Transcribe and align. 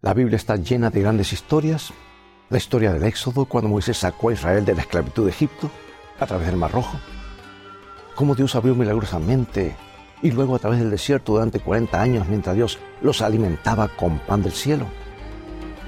La 0.00 0.14
Biblia 0.14 0.36
está 0.36 0.54
llena 0.54 0.90
de 0.90 1.00
grandes 1.00 1.32
historias. 1.32 1.92
La 2.50 2.58
historia 2.58 2.92
del 2.92 3.02
Éxodo, 3.02 3.46
cuando 3.46 3.68
Moisés 3.68 3.98
sacó 3.98 4.28
a 4.28 4.32
Israel 4.32 4.64
de 4.64 4.76
la 4.76 4.82
esclavitud 4.82 5.24
de 5.24 5.32
Egipto 5.32 5.72
a 6.20 6.26
través 6.26 6.46
del 6.46 6.56
Mar 6.56 6.70
Rojo. 6.70 7.00
Cómo 8.14 8.36
Dios 8.36 8.54
abrió 8.54 8.76
milagrosamente 8.76 9.74
y 10.22 10.30
luego 10.30 10.54
a 10.54 10.60
través 10.60 10.78
del 10.78 10.92
desierto 10.92 11.32
durante 11.32 11.58
40 11.58 12.00
años 12.00 12.28
mientras 12.28 12.54
Dios 12.54 12.78
los 13.02 13.22
alimentaba 13.22 13.88
con 13.88 14.20
pan 14.20 14.40
del 14.40 14.52
cielo. 14.52 14.86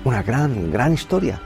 Una 0.04 0.24
gran, 0.24 0.72
gran 0.72 0.92
historia. 0.92 1.40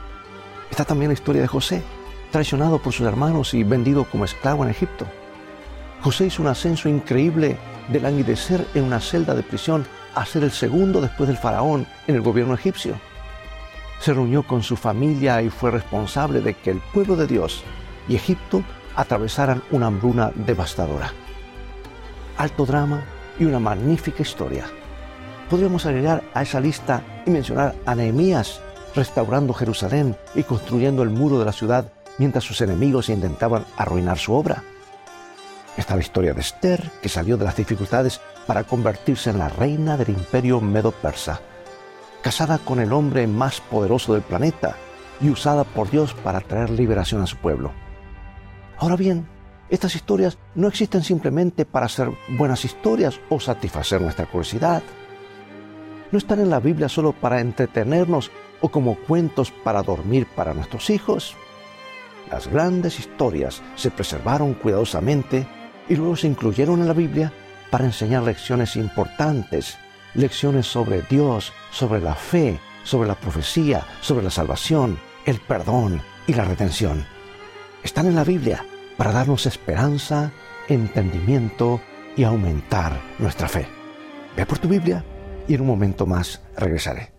Está 0.71 0.87
también 0.87 1.11
la 1.11 1.15
historia 1.15 1.43
de 1.43 1.49
José, 1.49 1.83
traicionado 2.31 2.79
por 2.79 2.95
sus 2.95 3.07
hermanos 3.07 3.53
y 3.53 3.63
vendido 3.63 4.05
como 4.05 4.25
esclavo 4.25 4.65
en 4.65 4.71
Egipto. 4.71 5.07
José 6.01 6.29
hizo 6.29 6.41
un 6.41 6.49
ascenso 6.49 6.89
increíble 6.89 7.59
de 7.91 8.01
languidecer 8.01 8.67
en 8.73 8.85
una 8.85 9.01
celda 9.01 9.35
de 9.35 9.43
prisión 9.43 9.87
a 10.15 10.27
ser 10.27 10.45
el 10.45 10.51
segundo 10.51 11.01
después 11.01 11.29
del 11.29 11.39
faraón 11.39 11.87
en 12.07 12.15
el 12.15 12.21
gobierno 12.21 12.55
egipcio. 12.55 12.99
Se 14.01 14.13
reunió 14.13 14.43
con 14.43 14.63
su 14.63 14.77
familia 14.77 15.43
y 15.43 15.51
fue 15.51 15.71
responsable 15.71 16.41
de 16.41 16.55
que 16.55 16.71
el 16.71 16.81
pueblo 16.93 17.17
de 17.17 17.27
Dios 17.27 17.63
y 18.09 18.17
Egipto 18.17 18.63
atravesaran 18.97 19.63
una 19.71 19.87
hambruna 19.87 20.31
devastadora. 20.35 21.13
Alto 22.37 22.67
drama 22.67 23.05
y 23.39 23.45
una 23.45 23.59
magnífica 23.59 24.23
historia. 24.23 24.67
Podríamos 25.49 25.87
agregar 25.87 26.23
a 26.35 26.43
esa 26.43 26.61
lista 26.61 27.03
y 27.27 27.31
mencionar 27.31 27.75
a 27.87 27.95
Nehemías 27.95 28.61
restaurando 28.95 29.53
Jerusalén 29.53 30.17
y 30.35 30.43
construyendo 30.43 31.03
el 31.03 31.11
muro 31.11 31.39
de 31.39 31.45
la 31.45 31.53
ciudad 31.53 31.93
mientras 32.19 32.45
sus 32.45 32.61
enemigos 32.61 33.09
intentaban 33.09 33.65
arruinar 33.77 34.19
su 34.19 34.33
obra. 34.33 34.63
Está 35.77 35.97
la 35.97 36.03
historia 36.03 36.35
de 36.35 36.41
Esther, 36.41 36.91
que 37.03 37.09
salió 37.09 37.37
de 37.37 37.45
las 37.45 37.57
dificultades 37.57 38.21
para 38.47 38.65
convertirse 38.65 39.31
en 39.31 39.39
la 39.39 39.49
reina 39.49 39.97
del 39.97 40.11
imperio 40.11 40.61
medo-persa, 40.61 41.41
casada 42.23 42.59
con 42.59 42.81
el 42.81 42.93
hombre 42.93 43.27
más 43.27 43.61
poderoso 43.61 44.15
del 44.15 44.23
planeta 44.23 44.77
y 45.21 45.31
usada 45.31 45.65
por 45.65 45.91
Dios 45.91 46.15
para 46.15 46.41
traer 46.41 46.71
liberación 46.71 47.23
a 47.23 47.27
su 47.27 47.37
pueblo. 47.37 47.73
Ahora 48.79 48.97
bien, 48.97 49.27
estas 49.71 49.95
historias 49.95 50.39
no 50.55 50.69
existen 50.69 51.03
simplemente 51.03 51.65
para 51.65 51.89
ser 51.89 52.11
buenas 52.39 52.65
historias 52.65 53.21
o 53.29 53.41
satisfacer 53.41 54.01
nuestra 54.01 54.27
curiosidad. 54.27 54.83
No 56.13 56.19
están 56.19 56.41
en 56.41 56.51
la 56.51 56.61
Biblia 56.61 56.89
solo 56.89 57.13
para 57.13 57.41
entretenernos 57.41 58.31
o 58.61 58.69
como 58.69 58.97
cuentos 58.97 59.51
para 59.51 59.83
dormir 59.83 60.27
para 60.35 60.55
nuestros 60.55 60.91
hijos. 60.91 61.35
Las 62.31 62.49
grandes 62.49 62.99
historias 62.99 63.63
se 63.77 63.91
preservaron 63.91 64.55
cuidadosamente 64.55 65.47
y 65.89 65.97
luego 65.97 66.17
se 66.17 66.27
incluyeron 66.27 66.81
en 66.81 66.89
la 66.89 66.95
Biblia 66.95 67.33
para 67.71 67.85
enseñar 67.85 68.23
lecciones 68.23 68.77
importantes, 68.77 69.79
lecciones 70.15 70.67
sobre 70.67 71.03
Dios, 71.03 71.53
sobre 71.71 72.01
la 72.01 72.15
fe, 72.15 72.61
sobre 72.85 73.09
la 73.09 73.15
profecía, 73.15 73.87
sobre 74.01 74.25
la 74.25 74.31
salvación, 74.31 74.99
el 75.25 75.41
perdón 75.41 76.03
y 76.27 76.35
la 76.35 76.45
redención. 76.45 77.07
Están 77.83 78.07
en 78.07 78.15
la 78.15 78.25
Biblia 78.25 78.65
para 78.97 79.13
darnos 79.13 79.47
esperanza, 79.47 80.33
entendimiento 80.69 81.81
y 82.17 82.25
aumentar 82.25 83.01
nuestra 83.19 83.49
fe. 83.49 83.67
Ve 84.37 84.47
por 84.47 84.59
tu 84.59 84.69
Biblia 84.69 85.05
y 85.49 85.55
en 85.55 85.61
un 85.63 85.67
momento 85.67 86.07
más 86.07 86.43
regresaré. 86.57 87.13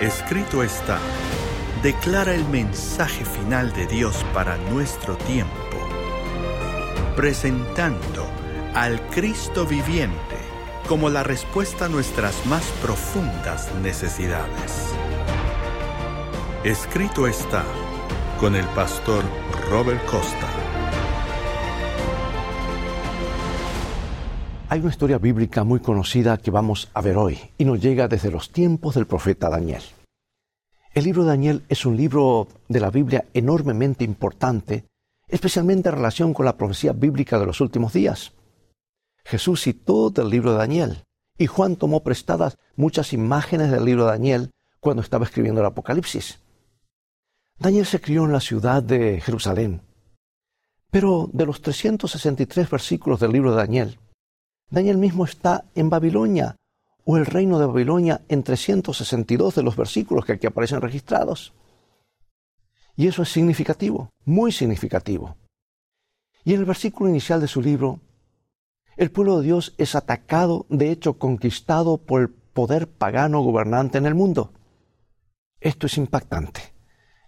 Escrito 0.00 0.62
está 0.62 0.98
declara 1.84 2.34
el 2.34 2.48
mensaje 2.48 3.26
final 3.26 3.70
de 3.74 3.86
Dios 3.86 4.24
para 4.32 4.56
nuestro 4.70 5.18
tiempo, 5.18 5.52
presentando 7.14 8.26
al 8.72 8.98
Cristo 9.10 9.66
viviente 9.66 10.38
como 10.88 11.10
la 11.10 11.22
respuesta 11.22 11.84
a 11.84 11.88
nuestras 11.90 12.46
más 12.46 12.64
profundas 12.80 13.70
necesidades. 13.82 14.94
Escrito 16.64 17.26
está 17.26 17.62
con 18.40 18.56
el 18.56 18.64
pastor 18.68 19.22
Robert 19.70 20.02
Costa. 20.06 20.48
Hay 24.70 24.80
una 24.80 24.88
historia 24.88 25.18
bíblica 25.18 25.64
muy 25.64 25.80
conocida 25.80 26.38
que 26.38 26.50
vamos 26.50 26.90
a 26.94 27.02
ver 27.02 27.18
hoy 27.18 27.38
y 27.58 27.66
nos 27.66 27.78
llega 27.78 28.08
desde 28.08 28.30
los 28.30 28.48
tiempos 28.48 28.94
del 28.94 29.06
profeta 29.06 29.50
Daniel. 29.50 29.82
El 30.94 31.02
libro 31.02 31.24
de 31.24 31.30
Daniel 31.30 31.64
es 31.68 31.86
un 31.86 31.96
libro 31.96 32.46
de 32.68 32.78
la 32.78 32.88
Biblia 32.88 33.26
enormemente 33.34 34.04
importante, 34.04 34.84
especialmente 35.26 35.88
en 35.88 35.96
relación 35.96 36.32
con 36.32 36.46
la 36.46 36.56
profecía 36.56 36.92
bíblica 36.92 37.36
de 37.40 37.46
los 37.46 37.60
últimos 37.60 37.92
días. 37.92 38.32
Jesús 39.24 39.62
citó 39.62 40.10
del 40.10 40.30
libro 40.30 40.52
de 40.52 40.58
Daniel 40.58 41.02
y 41.36 41.46
Juan 41.48 41.74
tomó 41.74 42.04
prestadas 42.04 42.58
muchas 42.76 43.12
imágenes 43.12 43.72
del 43.72 43.84
libro 43.84 44.04
de 44.04 44.12
Daniel 44.12 44.50
cuando 44.78 45.02
estaba 45.02 45.24
escribiendo 45.24 45.62
el 45.62 45.66
Apocalipsis. 45.66 46.38
Daniel 47.58 47.86
se 47.86 48.00
crió 48.00 48.24
en 48.24 48.32
la 48.32 48.40
ciudad 48.40 48.80
de 48.80 49.20
Jerusalén, 49.20 49.82
pero 50.92 51.28
de 51.32 51.44
los 51.44 51.60
363 51.60 52.70
versículos 52.70 53.18
del 53.18 53.32
libro 53.32 53.50
de 53.50 53.56
Daniel, 53.56 53.98
Daniel 54.70 54.98
mismo 54.98 55.24
está 55.24 55.64
en 55.74 55.90
Babilonia, 55.90 56.54
o 57.04 57.16
el 57.16 57.26
reino 57.26 57.58
de 57.58 57.66
Babilonia 57.66 58.22
en 58.28 58.42
362 58.42 59.54
de 59.54 59.62
los 59.62 59.76
versículos 59.76 60.24
que 60.24 60.32
aquí 60.32 60.46
aparecen 60.46 60.80
registrados. 60.80 61.52
Y 62.96 63.08
eso 63.08 63.22
es 63.22 63.28
significativo, 63.28 64.10
muy 64.24 64.52
significativo. 64.52 65.36
Y 66.44 66.54
en 66.54 66.60
el 66.60 66.66
versículo 66.66 67.10
inicial 67.10 67.40
de 67.40 67.48
su 67.48 67.60
libro, 67.60 68.00
el 68.96 69.10
pueblo 69.10 69.38
de 69.38 69.46
Dios 69.46 69.74
es 69.78 69.94
atacado, 69.94 70.66
de 70.68 70.90
hecho 70.90 71.18
conquistado 71.18 71.98
por 71.98 72.20
el 72.20 72.28
poder 72.28 72.88
pagano 72.88 73.40
gobernante 73.40 73.98
en 73.98 74.06
el 74.06 74.14
mundo. 74.14 74.52
Esto 75.60 75.86
es 75.86 75.98
impactante. 75.98 76.74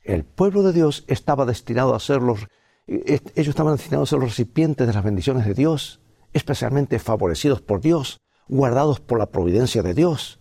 El 0.04 0.24
pueblo 0.24 0.62
de 0.62 0.72
Dios 0.72 1.04
estaba 1.08 1.46
destinado 1.46 1.94
a 1.94 2.00
ser 2.00 2.22
los, 2.22 2.46
eh, 2.86 3.20
ellos 3.34 3.48
estaban 3.48 3.74
destinados 3.74 4.08
a 4.08 4.10
ser 4.10 4.20
los 4.20 4.30
recipientes 4.30 4.86
de 4.86 4.92
las 4.92 5.02
bendiciones 5.02 5.44
de 5.44 5.54
Dios, 5.54 6.00
especialmente 6.32 7.00
favorecidos 7.00 7.60
por 7.60 7.80
Dios, 7.80 8.18
guardados 8.48 9.00
por 9.00 9.18
la 9.18 9.26
providencia 9.26 9.82
de 9.82 9.94
Dios, 9.94 10.38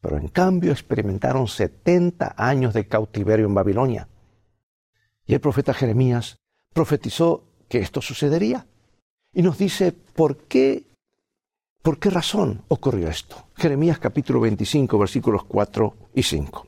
pero 0.00 0.16
en 0.16 0.28
cambio 0.28 0.72
experimentaron 0.72 1.48
70 1.48 2.34
años 2.36 2.74
de 2.74 2.86
cautiverio 2.86 3.46
en 3.46 3.54
Babilonia. 3.54 4.08
Y 5.26 5.34
el 5.34 5.40
profeta 5.40 5.74
Jeremías 5.74 6.38
profetizó 6.72 7.44
que 7.68 7.78
esto 7.78 8.00
sucedería. 8.00 8.66
Y 9.32 9.42
nos 9.42 9.58
dice 9.58 9.92
por 9.92 10.38
qué, 10.48 10.88
por 11.82 11.98
qué 11.98 12.10
razón 12.10 12.64
ocurrió 12.68 13.08
esto. 13.08 13.46
Jeremías 13.54 13.98
capítulo 13.98 14.40
25 14.40 14.98
versículos 14.98 15.44
4 15.44 15.94
y 16.14 16.22
5. 16.22 16.66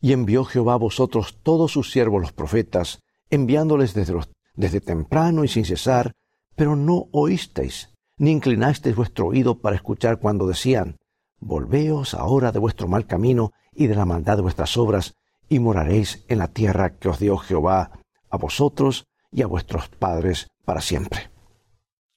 Y 0.00 0.12
envió 0.12 0.44
Jehová 0.44 0.74
a 0.74 0.78
vosotros 0.78 1.38
todos 1.42 1.72
sus 1.72 1.90
siervos 1.90 2.22
los 2.22 2.32
profetas, 2.32 3.00
enviándoles 3.30 3.94
desde, 3.94 4.14
desde 4.54 4.80
temprano 4.80 5.42
y 5.42 5.48
sin 5.48 5.64
cesar, 5.64 6.12
pero 6.54 6.76
no 6.76 7.08
oísteis, 7.10 7.90
ni 8.18 8.32
inclinasteis 8.32 8.96
vuestro 8.96 9.28
oído 9.28 9.58
para 9.60 9.76
escuchar 9.76 10.18
cuando 10.18 10.46
decían, 10.46 10.96
Volveos 11.40 12.14
ahora 12.14 12.50
de 12.50 12.58
vuestro 12.58 12.88
mal 12.88 13.06
camino 13.06 13.52
y 13.72 13.86
de 13.86 13.94
la 13.94 14.04
maldad 14.04 14.36
de 14.36 14.42
vuestras 14.42 14.76
obras, 14.76 15.14
y 15.48 15.60
moraréis 15.60 16.24
en 16.28 16.38
la 16.38 16.48
tierra 16.48 16.98
que 16.98 17.08
os 17.08 17.20
dio 17.20 17.38
Jehová 17.38 17.92
a 18.28 18.36
vosotros 18.36 19.06
y 19.30 19.42
a 19.42 19.46
vuestros 19.46 19.88
padres 19.88 20.48
para 20.64 20.80
siempre. 20.80 21.30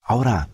Ahora, 0.01 0.49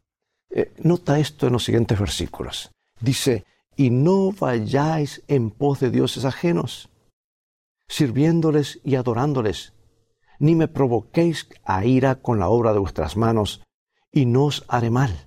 eh, 0.50 0.74
nota 0.80 1.18
esto 1.18 1.48
en 1.48 1.54
los 1.54 1.64
siguientes 1.64 1.98
versículos. 2.00 2.72
Dice, 3.00 3.46
y 3.76 3.90
no 3.90 4.32
vayáis 4.32 5.24
en 5.28 5.50
pos 5.50 5.80
de 5.80 5.90
dioses 5.90 6.26
ajenos, 6.26 6.90
sirviéndoles 7.88 8.82
y 8.84 8.96
adorándoles, 8.96 9.74
ni 10.40 10.56
me 10.56 10.68
provoquéis 10.68 11.48
a 11.64 11.86
ira 11.86 12.16
con 12.16 12.38
la 12.38 12.50
obra 12.50 12.74
de 12.74 12.80
vuestras 12.80 13.16
manos, 13.16 13.64
y 14.12 14.26
no 14.26 14.46
os 14.46 14.66
haré 14.68 14.90
mal 14.90 15.27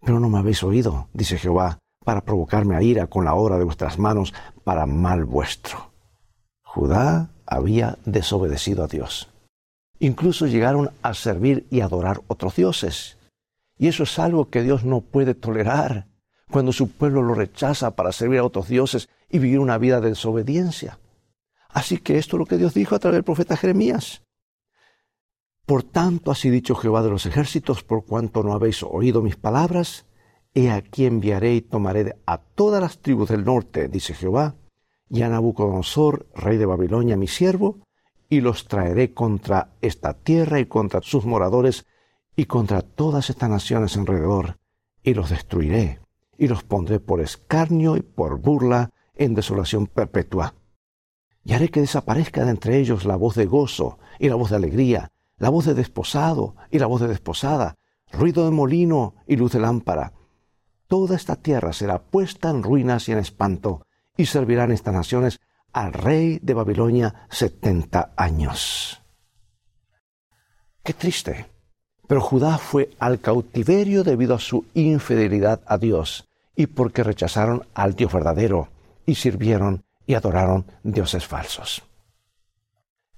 pero 0.00 0.20
no 0.20 0.28
me 0.28 0.38
habéis 0.38 0.62
oído, 0.62 1.08
dice 1.12 1.38
Jehová, 1.38 1.78
para 2.04 2.22
provocarme 2.22 2.76
a 2.76 2.82
ira 2.82 3.06
con 3.06 3.24
la 3.24 3.34
obra 3.34 3.58
de 3.58 3.64
vuestras 3.64 3.98
manos, 3.98 4.32
para 4.64 4.86
mal 4.86 5.24
vuestro. 5.24 5.90
Judá 6.62 7.30
había 7.46 7.98
desobedecido 8.04 8.84
a 8.84 8.86
Dios. 8.86 9.28
Incluso 9.98 10.46
llegaron 10.46 10.90
a 11.02 11.14
servir 11.14 11.66
y 11.70 11.80
adorar 11.80 12.20
otros 12.28 12.56
dioses. 12.56 13.18
Y 13.76 13.88
eso 13.88 14.04
es 14.04 14.18
algo 14.18 14.48
que 14.48 14.62
Dios 14.62 14.84
no 14.84 15.00
puede 15.00 15.34
tolerar 15.34 16.06
cuando 16.50 16.72
su 16.72 16.90
pueblo 16.90 17.22
lo 17.22 17.34
rechaza 17.34 17.92
para 17.92 18.12
servir 18.12 18.38
a 18.38 18.44
otros 18.44 18.68
dioses 18.68 19.08
y 19.28 19.38
vivir 19.38 19.58
una 19.58 19.78
vida 19.78 20.00
de 20.00 20.10
desobediencia. 20.10 20.98
Así 21.68 21.98
que 21.98 22.18
esto 22.18 22.36
es 22.36 22.38
lo 22.38 22.46
que 22.46 22.56
Dios 22.56 22.74
dijo 22.74 22.94
a 22.94 22.98
través 22.98 23.16
del 23.16 23.24
profeta 23.24 23.56
Jeremías. 23.56 24.22
Por 25.68 25.82
tanto, 25.82 26.30
así 26.30 26.48
dicho 26.48 26.74
Jehová 26.74 27.02
de 27.02 27.10
los 27.10 27.26
ejércitos, 27.26 27.84
por 27.84 28.06
cuanto 28.06 28.42
no 28.42 28.54
habéis 28.54 28.82
oído 28.82 29.20
mis 29.20 29.36
palabras, 29.36 30.06
he 30.54 30.70
aquí 30.70 31.04
enviaré 31.04 31.56
y 31.56 31.60
tomaré 31.60 32.16
a 32.24 32.38
todas 32.38 32.80
las 32.80 33.00
tribus 33.00 33.28
del 33.28 33.44
norte, 33.44 33.86
dice 33.88 34.14
Jehová, 34.14 34.54
y 35.10 35.20
a 35.20 35.28
Nabucodonosor, 35.28 36.26
rey 36.34 36.56
de 36.56 36.64
Babilonia, 36.64 37.18
mi 37.18 37.26
siervo, 37.26 37.80
y 38.30 38.40
los 38.40 38.66
traeré 38.66 39.12
contra 39.12 39.74
esta 39.82 40.14
tierra 40.14 40.58
y 40.58 40.64
contra 40.64 41.02
sus 41.02 41.26
moradores 41.26 41.84
y 42.34 42.46
contra 42.46 42.80
todas 42.80 43.28
estas 43.28 43.50
naciones 43.50 43.94
alrededor, 43.98 44.56
y 45.02 45.12
los 45.12 45.28
destruiré, 45.28 46.00
y 46.38 46.48
los 46.48 46.64
pondré 46.64 46.98
por 46.98 47.20
escarnio 47.20 47.98
y 47.98 48.00
por 48.00 48.40
burla 48.40 48.88
en 49.16 49.34
desolación 49.34 49.86
perpetua. 49.86 50.54
Y 51.44 51.52
haré 51.52 51.68
que 51.68 51.82
desaparezca 51.82 52.46
de 52.46 52.52
entre 52.52 52.78
ellos 52.78 53.04
la 53.04 53.16
voz 53.16 53.34
de 53.34 53.44
gozo 53.44 53.98
y 54.18 54.30
la 54.30 54.34
voz 54.34 54.48
de 54.48 54.56
alegría, 54.56 55.12
la 55.38 55.48
voz 55.48 55.66
de 55.66 55.74
desposado 55.74 56.56
y 56.70 56.78
la 56.78 56.86
voz 56.86 57.00
de 57.00 57.08
desposada, 57.08 57.76
ruido 58.12 58.44
de 58.44 58.50
molino 58.50 59.14
y 59.26 59.36
luz 59.36 59.52
de 59.52 59.60
lámpara. 59.60 60.12
Toda 60.86 61.16
esta 61.16 61.36
tierra 61.36 61.72
será 61.72 62.00
puesta 62.00 62.50
en 62.50 62.62
ruinas 62.62 63.08
y 63.08 63.12
en 63.12 63.18
espanto, 63.18 63.86
y 64.16 64.26
servirán 64.26 64.72
estas 64.72 64.94
naciones 64.94 65.40
al 65.72 65.92
rey 65.92 66.38
de 66.42 66.54
Babilonia 66.54 67.26
setenta 67.30 68.12
años. 68.16 69.02
Qué 70.82 70.94
triste. 70.94 71.46
Pero 72.06 72.22
Judá 72.22 72.56
fue 72.56 72.90
al 72.98 73.20
cautiverio 73.20 74.02
debido 74.02 74.34
a 74.34 74.38
su 74.40 74.64
infidelidad 74.72 75.60
a 75.66 75.76
Dios 75.76 76.26
y 76.56 76.66
porque 76.66 77.04
rechazaron 77.04 77.66
al 77.74 77.94
Dios 77.94 78.10
verdadero 78.10 78.68
y 79.04 79.14
sirvieron 79.14 79.84
y 80.06 80.14
adoraron 80.14 80.64
dioses 80.82 81.26
falsos. 81.26 81.82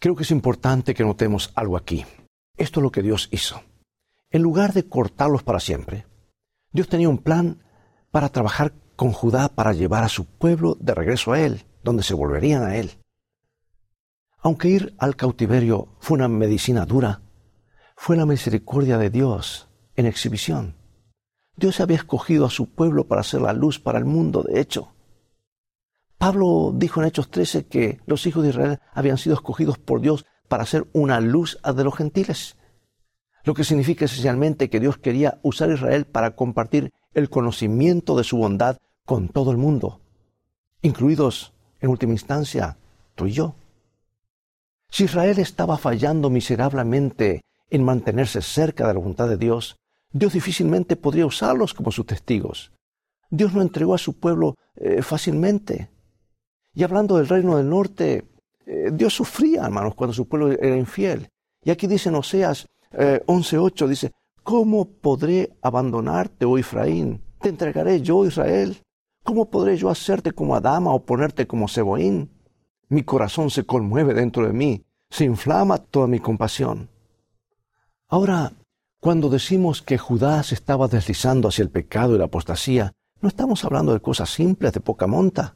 Creo 0.01 0.17
que 0.17 0.23
es 0.23 0.31
importante 0.31 0.95
que 0.95 1.05
notemos 1.05 1.53
algo 1.55 1.77
aquí. 1.77 2.07
Esto 2.57 2.81
es 2.81 2.83
lo 2.83 2.91
que 2.91 3.03
Dios 3.03 3.29
hizo. 3.33 3.61
En 4.31 4.41
lugar 4.41 4.73
de 4.73 4.89
cortarlos 4.89 5.43
para 5.43 5.61
siempre, 5.61 6.07
Dios 6.73 6.89
tenía 6.89 7.11
un 7.11 7.19
plan 7.19 7.63
para 8.11 8.31
trabajar 8.31 8.73
con 8.97 9.13
Judá 9.13 9.51
para 9.51 9.75
llevar 9.75 10.03
a 10.03 10.09
su 10.09 10.25
pueblo 10.25 10.75
de 10.81 10.95
regreso 10.95 11.35
a 11.35 11.41
Él, 11.41 11.67
donde 11.85 12.03
se 12.03 12.15
volverían 12.15 12.63
a 12.63 12.77
Él. 12.77 12.93
Aunque 14.39 14.69
ir 14.69 14.95
al 14.99 15.17
cautiverio 15.17 15.89
fue 16.01 16.17
una 16.17 16.29
medicina 16.29 16.87
dura, 16.87 17.21
fue 17.95 18.17
la 18.17 18.25
misericordia 18.25 18.97
de 18.97 19.11
Dios 19.11 19.69
en 19.97 20.07
exhibición. 20.07 20.77
Dios 21.57 21.79
había 21.79 21.99
escogido 21.99 22.47
a 22.47 22.51
su 22.51 22.71
pueblo 22.71 23.07
para 23.07 23.23
ser 23.23 23.43
la 23.43 23.53
luz 23.53 23.79
para 23.79 23.99
el 23.99 24.07
mundo, 24.07 24.43
de 24.43 24.63
hecho. 24.63 24.95
Pablo 26.21 26.75
dijo 26.75 27.01
en 27.01 27.07
Hechos 27.07 27.31
13 27.31 27.65
que 27.65 27.99
los 28.05 28.27
hijos 28.27 28.43
de 28.43 28.51
Israel 28.51 28.79
habían 28.93 29.17
sido 29.17 29.35
escogidos 29.35 29.79
por 29.79 30.03
Dios 30.03 30.27
para 30.49 30.67
ser 30.67 30.87
una 30.93 31.19
luz 31.19 31.59
de 31.65 31.83
los 31.83 31.97
gentiles, 31.97 32.59
lo 33.43 33.55
que 33.55 33.65
significa 33.65 34.05
esencialmente 34.05 34.69
que 34.69 34.81
Dios 34.81 34.99
quería 34.99 35.41
usar 35.43 35.71
a 35.71 35.73
Israel 35.73 36.05
para 36.05 36.37
compartir 36.37 36.93
el 37.15 37.31
conocimiento 37.31 38.19
de 38.19 38.25
su 38.25 38.37
bondad 38.37 38.77
con 39.07 39.31
todo 39.31 39.51
el 39.51 39.57
mundo, 39.57 40.03
incluidos 40.83 41.55
en 41.81 41.89
última 41.89 42.13
instancia 42.13 42.77
tú 43.15 43.25
y 43.25 43.33
yo. 43.33 43.55
Si 44.91 45.05
Israel 45.05 45.39
estaba 45.39 45.79
fallando 45.79 46.29
miserablemente 46.29 47.41
en 47.71 47.83
mantenerse 47.83 48.43
cerca 48.43 48.87
de 48.87 48.93
la 48.93 48.99
voluntad 48.99 49.27
de 49.27 49.39
Dios, 49.39 49.77
Dios 50.13 50.35
difícilmente 50.35 50.97
podría 50.97 51.25
usarlos 51.25 51.73
como 51.73 51.91
sus 51.91 52.05
testigos. 52.05 52.73
Dios 53.31 53.55
no 53.55 53.63
entregó 53.63 53.95
a 53.95 53.99
su 53.99 54.21
pueblo 54.21 54.57
eh, 54.75 55.01
fácilmente. 55.01 55.89
Y 56.75 56.83
hablando 56.83 57.17
del 57.17 57.29
reino 57.29 57.57
del 57.57 57.69
norte, 57.69 58.25
eh, 58.67 58.91
Dios 58.93 59.15
sufría, 59.15 59.65
hermanos, 59.65 59.95
cuando 59.95 60.15
su 60.15 60.29
pueblo 60.29 60.53
era 60.53 60.77
infiel. 60.77 61.29
Y 61.63 61.71
aquí 61.71 61.87
dice 61.87 62.09
en 62.09 62.15
Oseas 62.15 62.67
eh, 62.93 63.23
11.8, 63.27 63.87
dice, 63.87 64.13
¿cómo 64.43 64.85
podré 64.85 65.57
abandonarte, 65.63 66.45
oh 66.45 66.59
Efraín? 66.59 67.23
¿Te 67.41 67.49
entregaré 67.49 68.01
yo, 68.01 68.25
Israel? 68.25 68.77
¿Cómo 69.23 69.51
podré 69.51 69.77
yo 69.77 69.91
hacerte 69.91 70.33
como 70.33 70.55
Adama 70.55 70.93
o 70.93 71.05
ponerte 71.05 71.47
como 71.47 71.69
Seboín? 71.69 72.31
Mi 72.89 73.03
corazón 73.03 73.51
se 73.51 73.65
conmueve 73.65 74.15
dentro 74.15 74.47
de 74.47 74.53
mí, 74.53 74.85
se 75.09 75.25
inflama 75.25 75.79
toda 75.79 76.07
mi 76.07 76.21
compasión. 76.21 76.89
Ahora, 78.09 78.53
cuando 79.01 79.29
decimos 79.29 79.83
que 79.83 79.99
Judá 79.99 80.43
se 80.43 80.55
estaba 80.55 80.89
deslizando 80.89 81.49
hacia 81.49 81.63
el 81.63 81.71
pecado 81.71 82.15
y 82.15 82.19
la 82.19 82.25
apostasía, 82.25 82.93
no 83.21 83.29
estamos 83.29 83.65
hablando 83.65 83.93
de 83.93 84.01
cosas 84.01 84.31
simples 84.31 84.73
de 84.73 84.81
poca 84.81 85.07
monta. 85.07 85.55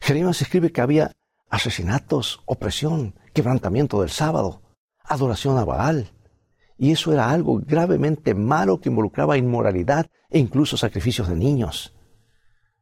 Jeremías 0.00 0.40
escribe 0.42 0.72
que 0.72 0.80
había 0.80 1.12
asesinatos, 1.50 2.42
opresión, 2.46 3.14
quebrantamiento 3.32 4.00
del 4.00 4.10
sábado, 4.10 4.62
adoración 5.02 5.58
a 5.58 5.64
Baal. 5.64 6.10
Y 6.76 6.92
eso 6.92 7.12
era 7.12 7.30
algo 7.30 7.60
gravemente 7.64 8.34
malo 8.34 8.80
que 8.80 8.88
involucraba 8.88 9.36
inmoralidad 9.36 10.06
e 10.30 10.38
incluso 10.38 10.76
sacrificios 10.76 11.28
de 11.28 11.36
niños. 11.36 11.94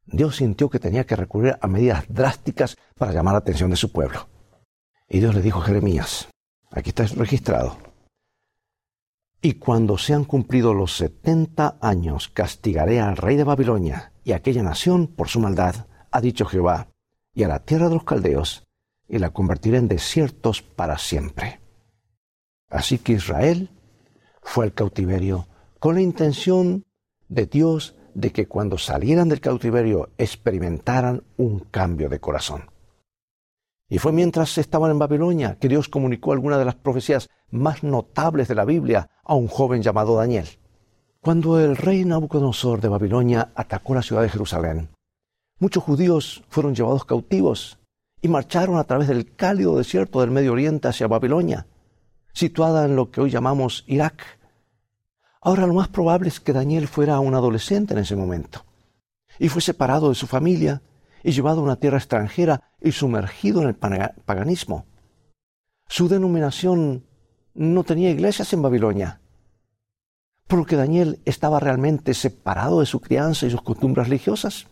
Dios 0.05 0.37
sintió 0.37 0.69
que 0.69 0.79
tenía 0.79 1.05
que 1.05 1.17
recurrir 1.17 1.57
a 1.61 1.67
medidas 1.67 2.05
drásticas 2.09 2.77
para 2.97 3.13
llamar 3.13 3.33
la 3.35 3.39
atención 3.39 3.71
de 3.71 3.77
su 3.77 3.91
pueblo. 3.91 4.29
Y 5.09 5.21
Dios 5.21 5.35
le 5.35 5.43
dijo 5.43 5.61
a 5.61 5.65
Jeremías, 5.65 6.29
aquí 6.71 6.91
está 6.91 7.05
registrado, 7.07 7.79
y 9.47 9.55
cuando 9.55 9.97
sean 9.97 10.25
cumplidos 10.25 10.75
los 10.75 10.97
setenta 10.97 11.79
años, 11.81 12.29
castigaré 12.29 13.01
al 13.01 13.17
rey 13.17 13.37
de 13.37 13.45
Babilonia 13.45 14.13
y 14.25 14.33
a 14.33 14.37
aquella 14.37 14.63
nación 14.63 15.07
por 15.07 15.29
su 15.29 15.39
maldad, 15.39 15.87
ha 16.11 16.21
dicho 16.21 16.47
Jehová, 16.47 16.89
y 17.37 17.45
a 17.45 17.49
la 17.49 17.61
tierra 17.61 17.89
de 17.89 17.95
los 17.95 18.05
caldeos, 18.05 18.67
y 19.09 19.19
la 19.19 19.31
convertiré 19.31 19.77
en 19.77 19.89
desiertos 19.89 20.63
para 20.63 20.97
siempre. 20.97 21.61
Así 22.69 22.99
que 22.99 23.13
Israel 23.13 23.71
fue 24.43 24.65
al 24.65 24.73
cautiverio 24.73 25.47
con 25.79 25.95
la 25.95 26.01
intención 26.01 26.85
de 27.29 27.47
Dios 27.47 27.95
de 28.15 28.33
que 28.33 28.49
cuando 28.49 28.79
salieran 28.79 29.29
del 29.29 29.43
cautiverio 29.43 30.09
experimentaran 30.17 31.23
un 31.37 31.61
cambio 31.61 32.09
de 32.09 32.21
corazón. 32.21 32.71
Y 33.89 33.99
fue 33.99 34.13
mientras 34.13 34.57
estaban 34.57 34.91
en 34.91 34.99
Babilonia 34.99 35.59
que 35.61 35.69
Dios 35.69 35.89
comunicó 35.89 36.33
algunas 36.33 36.59
de 36.59 36.65
las 36.65 36.75
profecías 36.75 37.29
más 37.51 37.85
notables 37.85 38.49
de 38.49 38.55
la 38.55 38.65
Biblia 38.65 39.11
a 39.23 39.35
un 39.35 39.47
joven 39.47 39.83
llamado 39.83 40.17
Daniel. 40.17 40.47
Cuando 41.21 41.61
el 41.61 41.77
rey 41.77 42.05
Nabucodonosor 42.05 42.81
de 42.81 42.89
Babilonia 42.89 43.53
atacó 43.55 43.95
la 43.95 44.03
ciudad 44.03 44.23
de 44.23 44.31
Jerusalén, 44.31 44.96
muchos 45.59 45.83
judíos 45.83 46.45
fueron 46.49 46.75
llevados 46.75 47.05
cautivos 47.05 47.79
y 48.21 48.29
marcharon 48.29 48.79
a 48.79 48.85
través 48.85 49.09
del 49.09 49.35
cálido 49.35 49.77
desierto 49.77 50.21
del 50.21 50.31
Medio 50.31 50.53
Oriente 50.53 50.89
hacia 50.89 51.07
Babilonia, 51.07 51.67
situada 52.33 52.85
en 52.85 52.97
lo 52.97 53.11
que 53.11 53.21
hoy 53.21 53.31
llamamos 53.31 53.85
Irak. 53.87 54.39
Ahora 55.41 55.67
lo 55.67 55.75
más 55.75 55.89
probable 55.89 56.29
es 56.29 56.41
que 56.41 56.53
Daniel 56.53 56.89
fuera 56.89 57.21
un 57.21 57.35
adolescente 57.35 57.95
en 57.95 58.01
ese 58.01 58.17
momento 58.17 58.65
y 59.39 59.49
fue 59.49 59.63
separado 59.63 60.09
de 60.09 60.15
su 60.15 60.27
familia 60.27 60.83
y 61.23 61.33
llevado 61.33 61.61
a 61.61 61.65
una 61.65 61.77
tierra 61.77 61.99
extranjera 61.99 62.63
y 62.81 62.93
sumergido 62.93 63.63
en 63.63 63.69
el 63.69 63.75
paganismo. 63.75 64.87
Su 65.89 66.09
denominación 66.09 67.05
no 67.55 67.85
tenía 67.85 68.11
iglesias 68.11 68.53
en 68.53 68.63
Babilonia, 68.63 69.21
por 70.47 70.61
lo 70.61 70.67
que 70.67 70.77
Daniel 70.77 71.21
estaba 71.25 71.61
realmente 71.61 72.15
separado 72.15 72.81
de 72.81 72.87
su 72.87 73.01
crianza 73.01 73.47
y 73.47 73.51
sus 73.51 73.63
costumbres 73.63 74.09
religiosas 74.09 74.67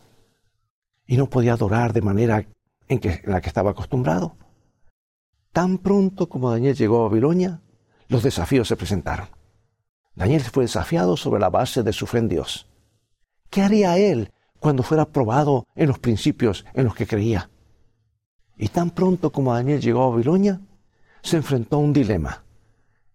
y 1.06 1.16
no 1.16 1.28
podía 1.28 1.54
adorar 1.54 1.92
de 1.92 2.02
manera 2.02 2.46
en, 2.88 2.98
que, 2.98 3.22
la 3.24 3.40
que 3.40 3.48
estaba 3.48 3.70
acostumbrado. 3.70 4.36
Tan 5.52 5.78
pronto 5.78 6.28
como 6.28 6.50
Daniel 6.50 6.74
llegó 6.74 7.00
a 7.00 7.08
Babilonia, 7.08 7.60
los 8.08 8.22
desafíos 8.22 8.68
se 8.68 8.76
presentaron. 8.76 9.28
Daniel 10.14 10.42
fue 10.42 10.64
desafiado 10.64 11.16
sobre 11.16 11.40
la 11.40 11.50
base 11.50 11.82
de 11.82 11.92
su 11.92 12.06
fe 12.06 12.18
en 12.18 12.28
Dios. 12.28 12.68
¿Qué 13.50 13.62
haría 13.62 13.98
él 13.98 14.32
cuando 14.64 14.82
fuera 14.82 15.04
probado 15.04 15.66
en 15.74 15.88
los 15.88 15.98
principios 15.98 16.64
en 16.72 16.84
los 16.84 16.94
que 16.94 17.06
creía. 17.06 17.50
Y 18.56 18.68
tan 18.68 18.92
pronto 18.92 19.30
como 19.30 19.52
Daniel 19.52 19.78
llegó 19.78 20.04
a 20.04 20.08
Babilonia, 20.08 20.58
se 21.20 21.36
enfrentó 21.36 21.76
a 21.76 21.80
un 21.80 21.92
dilema. 21.92 22.44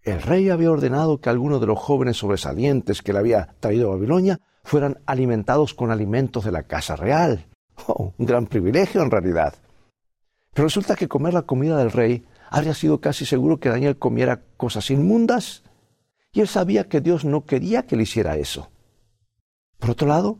El 0.04 0.22
rey 0.22 0.52
había 0.52 0.72
ordenado 0.72 1.20
que 1.20 1.32
algunos 1.32 1.60
de 1.60 1.66
los 1.66 1.80
jóvenes 1.80 2.18
sobresalientes 2.18 3.02
que 3.02 3.14
le 3.14 3.20
había 3.20 3.56
traído 3.60 3.88
a 3.88 3.96
Babilonia 3.96 4.40
fueran 4.64 5.00
alimentados 5.08 5.74
con 5.74 5.90
alimentos 5.90 6.46
de 6.46 6.52
la 6.52 6.62
casa 6.62 6.96
real. 6.96 7.48
Oh, 7.88 8.14
un 8.18 8.26
gran 8.26 8.46
privilegio 8.46 9.02
en 9.02 9.12
realidad. 9.12 9.56
Pero 10.54 10.68
resulta 10.68 10.96
que 10.96 11.08
comer 11.08 11.34
la 11.34 11.44
comida 11.44 11.78
del 11.78 11.92
rey 11.92 12.26
habría 12.50 12.74
sido 12.74 13.00
casi 13.00 13.26
seguro 13.26 13.60
que 13.60 13.70
Daniel 13.70 13.98
comiera 13.98 14.42
cosas 14.58 14.90
inmundas. 14.92 15.64
Y 16.32 16.42
él 16.42 16.48
sabía 16.48 16.88
que 16.88 17.02
Dios 17.02 17.26
no 17.26 17.46
quería 17.46 17.86
que 17.88 17.96
le 17.96 18.04
hiciera 18.04 18.38
eso. 18.38 18.70
Por 19.80 19.92
otro 19.92 20.08
lado, 20.08 20.40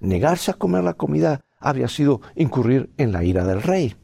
negarse 0.00 0.50
a 0.50 0.54
comer 0.54 0.82
la 0.82 0.94
comida 0.94 1.42
habría 1.58 1.88
sido 1.88 2.22
incurrir 2.34 2.92
en 2.96 3.12
la 3.12 3.22
ira 3.22 3.44
del 3.44 3.62
rey. 3.62 3.96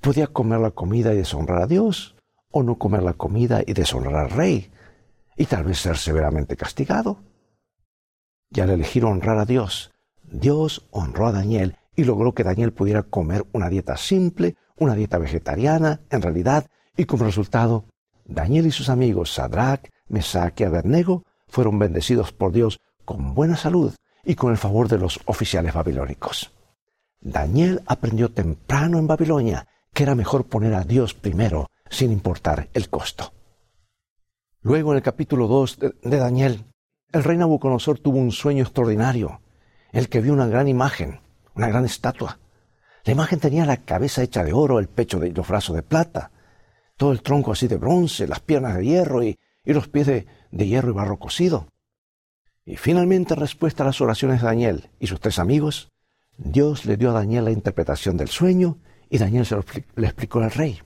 Podía 0.00 0.26
comer 0.26 0.60
la 0.60 0.70
comida 0.70 1.14
y 1.14 1.16
deshonrar 1.16 1.62
a 1.62 1.66
Dios, 1.66 2.14
o 2.50 2.62
no 2.62 2.78
comer 2.78 3.02
la 3.02 3.14
comida 3.14 3.62
y 3.66 3.72
deshonrar 3.72 4.16
al 4.16 4.30
rey, 4.30 4.70
y 5.36 5.46
tal 5.46 5.64
vez 5.64 5.78
ser 5.78 5.96
severamente 5.96 6.56
castigado. 6.56 7.18
Y 8.50 8.60
al 8.60 8.70
elegir 8.70 9.04
honrar 9.04 9.38
a 9.38 9.46
Dios, 9.46 9.93
Dios 10.40 10.84
honró 10.90 11.28
a 11.28 11.32
Daniel 11.32 11.76
y 11.94 12.04
logró 12.04 12.34
que 12.34 12.42
Daniel 12.42 12.72
pudiera 12.72 13.04
comer 13.04 13.46
una 13.52 13.68
dieta 13.68 13.96
simple, 13.96 14.56
una 14.76 14.94
dieta 14.94 15.18
vegetariana, 15.18 16.00
en 16.10 16.22
realidad, 16.22 16.66
y 16.96 17.04
como 17.04 17.24
resultado, 17.24 17.84
Daniel 18.24 18.66
y 18.66 18.72
sus 18.72 18.88
amigos 18.88 19.32
Sadrach, 19.32 19.88
Mesach 20.08 20.60
y 20.60 20.64
Abednego 20.64 21.24
fueron 21.46 21.78
bendecidos 21.78 22.32
por 22.32 22.52
Dios 22.52 22.80
con 23.04 23.34
buena 23.34 23.56
salud 23.56 23.94
y 24.24 24.34
con 24.34 24.50
el 24.50 24.58
favor 24.58 24.88
de 24.88 24.98
los 24.98 25.20
oficiales 25.26 25.72
babilónicos. 25.72 26.52
Daniel 27.20 27.82
aprendió 27.86 28.30
temprano 28.30 28.98
en 28.98 29.06
Babilonia 29.06 29.68
que 29.92 30.02
era 30.02 30.16
mejor 30.16 30.46
poner 30.46 30.74
a 30.74 30.82
Dios 30.82 31.14
primero, 31.14 31.70
sin 31.88 32.10
importar 32.10 32.68
el 32.74 32.90
costo. 32.90 33.32
Luego 34.62 34.90
en 34.90 34.96
el 34.96 35.02
capítulo 35.02 35.46
2 35.46 35.78
de, 36.02 36.16
Daniel 36.18 36.64
el 37.12 37.22
rey 37.22 37.38
Nabucodonosor 37.38 38.00
tuvo 38.00 38.18
un 38.18 38.32
sueño 38.32 38.64
extraordinario, 38.64 39.40
el 39.94 40.08
que 40.08 40.20
vio 40.20 40.32
una 40.32 40.48
gran 40.48 40.66
imagen, 40.66 41.20
una 41.54 41.68
gran 41.68 41.84
estatua. 41.84 42.38
La 43.04 43.12
imagen 43.12 43.38
tenía 43.38 43.64
la 43.64 43.76
cabeza 43.76 44.22
hecha 44.22 44.42
de 44.42 44.52
oro, 44.52 44.80
el 44.80 44.88
pecho 44.88 45.20
de 45.20 45.30
los 45.30 45.46
brazos 45.46 45.76
de 45.76 45.84
plata, 45.84 46.32
todo 46.96 47.12
el 47.12 47.22
tronco 47.22 47.52
así 47.52 47.68
de 47.68 47.76
bronce, 47.76 48.26
las 48.26 48.40
piernas 48.40 48.76
de 48.76 48.84
hierro 48.84 49.22
y, 49.22 49.38
los 49.64 49.88
pies 49.88 50.08
de, 50.08 50.26
hierro 50.50 50.90
y 50.90 50.94
barro 50.94 51.18
cocido. 51.18 51.68
Y 52.66 52.76
finalmente, 52.76 53.34
en 53.34 53.40
respuesta 53.40 53.84
a 53.84 53.86
las 53.86 54.00
oraciones 54.00 54.40
de 54.40 54.48
Daniel 54.48 54.90
y 54.98 55.06
sus 55.06 55.20
tres 55.20 55.38
amigos, 55.38 55.92
Dios 56.36 56.86
le 56.86 56.96
dio 56.96 57.10
a 57.10 57.14
Daniel 57.14 57.44
la 57.44 57.52
interpretación 57.52 58.16
del 58.16 58.28
sueño 58.28 58.78
y 59.08 59.18
Daniel 59.18 59.46
se 59.46 59.54
lo 59.54 59.64
le 59.94 60.06
explicó 60.06 60.40
al 60.40 60.50
rey. 60.50 60.80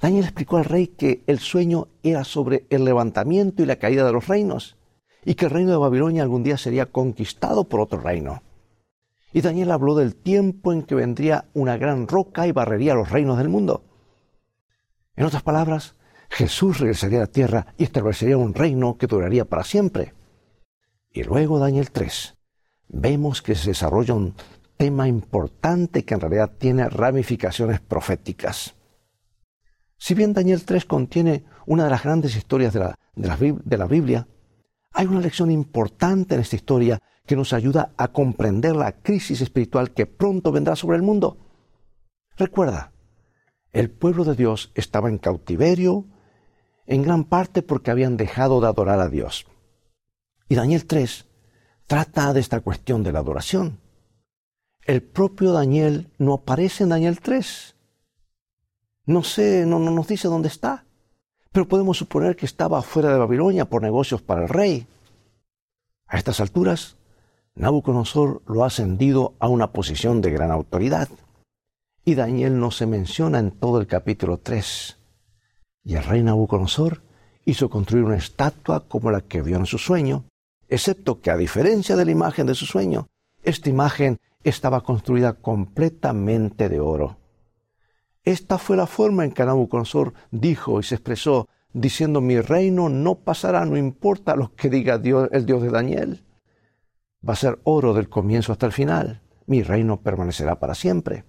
Daniel 0.00 0.24
explicó 0.24 0.56
al 0.56 0.64
rey 0.64 0.86
que 0.86 1.22
el 1.26 1.38
sueño 1.38 1.88
era 2.02 2.24
sobre 2.24 2.64
el 2.70 2.86
levantamiento 2.86 3.62
y 3.62 3.66
la 3.66 3.76
caída 3.76 4.06
de 4.06 4.12
los 4.12 4.26
reinos, 4.26 4.76
y 5.24 5.34
que 5.34 5.46
el 5.46 5.50
reino 5.50 5.70
de 5.70 5.76
Babilonia 5.76 6.22
algún 6.22 6.42
día 6.42 6.56
sería 6.56 6.86
conquistado 6.86 7.64
por 7.64 7.80
otro 7.80 8.00
reino. 8.00 8.42
Y 9.32 9.40
Daniel 9.40 9.70
habló 9.70 9.94
del 9.94 10.14
tiempo 10.14 10.72
en 10.72 10.82
que 10.82 10.94
vendría 10.94 11.46
una 11.54 11.76
gran 11.76 12.06
roca 12.06 12.46
y 12.46 12.52
barrería 12.52 12.94
los 12.94 13.10
reinos 13.10 13.38
del 13.38 13.48
mundo. 13.48 13.84
En 15.16 15.24
otras 15.24 15.42
palabras, 15.42 15.94
Jesús 16.28 16.80
regresaría 16.80 17.18
a 17.18 17.22
la 17.22 17.26
tierra 17.26 17.66
y 17.76 17.84
establecería 17.84 18.36
un 18.36 18.54
reino 18.54 18.96
que 18.96 19.06
duraría 19.06 19.44
para 19.44 19.64
siempre. 19.64 20.14
Y 21.12 21.22
luego 21.24 21.58
Daniel 21.58 21.90
3. 21.90 22.34
Vemos 22.88 23.42
que 23.42 23.54
se 23.54 23.70
desarrolla 23.70 24.14
un 24.14 24.34
tema 24.76 25.08
importante 25.08 26.04
que 26.04 26.14
en 26.14 26.20
realidad 26.20 26.52
tiene 26.58 26.88
ramificaciones 26.88 27.80
proféticas. 27.80 28.74
Si 29.98 30.14
bien 30.14 30.32
Daniel 30.32 30.64
3 30.64 30.84
contiene 30.84 31.44
una 31.66 31.84
de 31.84 31.90
las 31.90 32.02
grandes 32.02 32.34
historias 32.34 32.72
de 32.72 32.80
la, 32.80 32.98
de 33.14 33.76
la 33.78 33.86
Biblia, 33.86 34.26
hay 34.92 35.06
una 35.06 35.20
lección 35.20 35.50
importante 35.50 36.34
en 36.34 36.40
esta 36.40 36.56
historia 36.56 37.00
que 37.26 37.36
nos 37.36 37.52
ayuda 37.52 37.92
a 37.96 38.08
comprender 38.08 38.76
la 38.76 38.92
crisis 38.92 39.40
espiritual 39.40 39.92
que 39.92 40.06
pronto 40.06 40.52
vendrá 40.52 40.76
sobre 40.76 40.96
el 40.96 41.02
mundo. 41.02 41.38
Recuerda, 42.36 42.92
el 43.72 43.90
pueblo 43.90 44.24
de 44.24 44.34
Dios 44.34 44.72
estaba 44.74 45.08
en 45.08 45.18
cautiverio, 45.18 46.06
en 46.86 47.02
gran 47.02 47.24
parte 47.24 47.62
porque 47.62 47.90
habían 47.90 48.16
dejado 48.16 48.60
de 48.60 48.66
adorar 48.66 49.00
a 49.00 49.08
Dios. 49.08 49.46
Y 50.48 50.54
Daniel 50.54 50.86
3 50.86 51.26
trata 51.86 52.32
de 52.32 52.40
esta 52.40 52.60
cuestión 52.60 53.02
de 53.02 53.12
la 53.12 53.20
adoración. 53.20 53.80
El 54.84 55.02
propio 55.02 55.52
Daniel 55.52 56.10
no 56.18 56.34
aparece 56.34 56.82
en 56.82 56.90
Daniel 56.90 57.20
3. 57.20 57.76
No 59.06 59.22
sé, 59.22 59.64
no, 59.66 59.78
no 59.78 59.90
nos 59.90 60.08
dice 60.08 60.28
dónde 60.28 60.48
está, 60.48 60.84
pero 61.52 61.68
podemos 61.68 61.98
suponer 61.98 62.34
que 62.34 62.46
estaba 62.46 62.82
fuera 62.82 63.12
de 63.12 63.18
Babilonia 63.18 63.66
por 63.66 63.82
negocios 63.82 64.22
para 64.22 64.42
el 64.42 64.48
rey. 64.48 64.86
A 66.06 66.16
estas 66.16 66.40
alturas, 66.40 66.96
Nabucodonosor 67.54 68.42
lo 68.46 68.64
ha 68.64 68.68
ascendido 68.68 69.34
a 69.38 69.48
una 69.48 69.72
posición 69.72 70.22
de 70.22 70.30
gran 70.30 70.50
autoridad. 70.50 71.08
Y 72.04 72.14
Daniel 72.14 72.58
no 72.58 72.70
se 72.70 72.86
menciona 72.86 73.38
en 73.38 73.50
todo 73.50 73.80
el 73.80 73.86
capítulo 73.86 74.38
3. 74.38 74.98
Y 75.84 75.94
el 75.94 76.04
rey 76.04 76.22
Nabucodonosor 76.22 77.02
hizo 77.44 77.68
construir 77.68 78.04
una 78.04 78.16
estatua 78.16 78.88
como 78.88 79.10
la 79.10 79.20
que 79.20 79.42
vio 79.42 79.56
en 79.56 79.66
su 79.66 79.78
sueño, 79.78 80.24
excepto 80.68 81.20
que 81.20 81.30
a 81.30 81.36
diferencia 81.36 81.96
de 81.96 82.04
la 82.04 82.10
imagen 82.10 82.46
de 82.46 82.54
su 82.54 82.64
sueño, 82.66 83.08
esta 83.42 83.68
imagen 83.68 84.18
estaba 84.42 84.82
construida 84.82 85.34
completamente 85.34 86.68
de 86.68 86.80
oro. 86.80 87.18
Esta 88.24 88.58
fue 88.58 88.76
la 88.76 88.86
forma 88.86 89.24
en 89.24 89.32
que 89.32 89.44
Nabucodonosor 89.44 90.14
dijo 90.30 90.78
y 90.78 90.84
se 90.84 90.94
expresó, 90.94 91.48
diciendo, 91.72 92.20
mi 92.20 92.40
reino 92.40 92.88
no 92.88 93.16
pasará, 93.16 93.64
no 93.64 93.76
importa 93.76 94.36
lo 94.36 94.54
que 94.54 94.70
diga 94.70 94.94
el 94.94 95.46
Dios 95.46 95.62
de 95.62 95.70
Daniel. 95.70 96.24
Va 97.26 97.32
a 97.32 97.36
ser 97.36 97.58
oro 97.64 97.94
del 97.94 98.08
comienzo 98.08 98.52
hasta 98.52 98.66
el 98.66 98.72
final. 98.72 99.22
Mi 99.46 99.62
reino 99.62 100.00
permanecerá 100.00 100.58
para 100.58 100.74
siempre. 100.74 101.24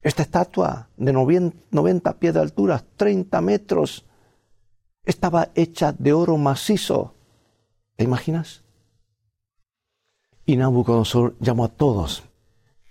Esta 0.00 0.22
estatua 0.22 0.88
de 0.96 1.12
90 1.12 2.18
pies 2.18 2.34
de 2.34 2.40
altura, 2.40 2.82
30 2.96 3.40
metros, 3.40 4.06
estaba 5.04 5.48
hecha 5.54 5.92
de 5.92 6.12
oro 6.12 6.36
macizo. 6.36 7.14
¿Te 7.96 8.04
imaginas? 8.04 8.62
Y 10.46 10.56
Nabucodonosor 10.56 11.36
llamó 11.40 11.64
a 11.64 11.68
todos 11.68 12.22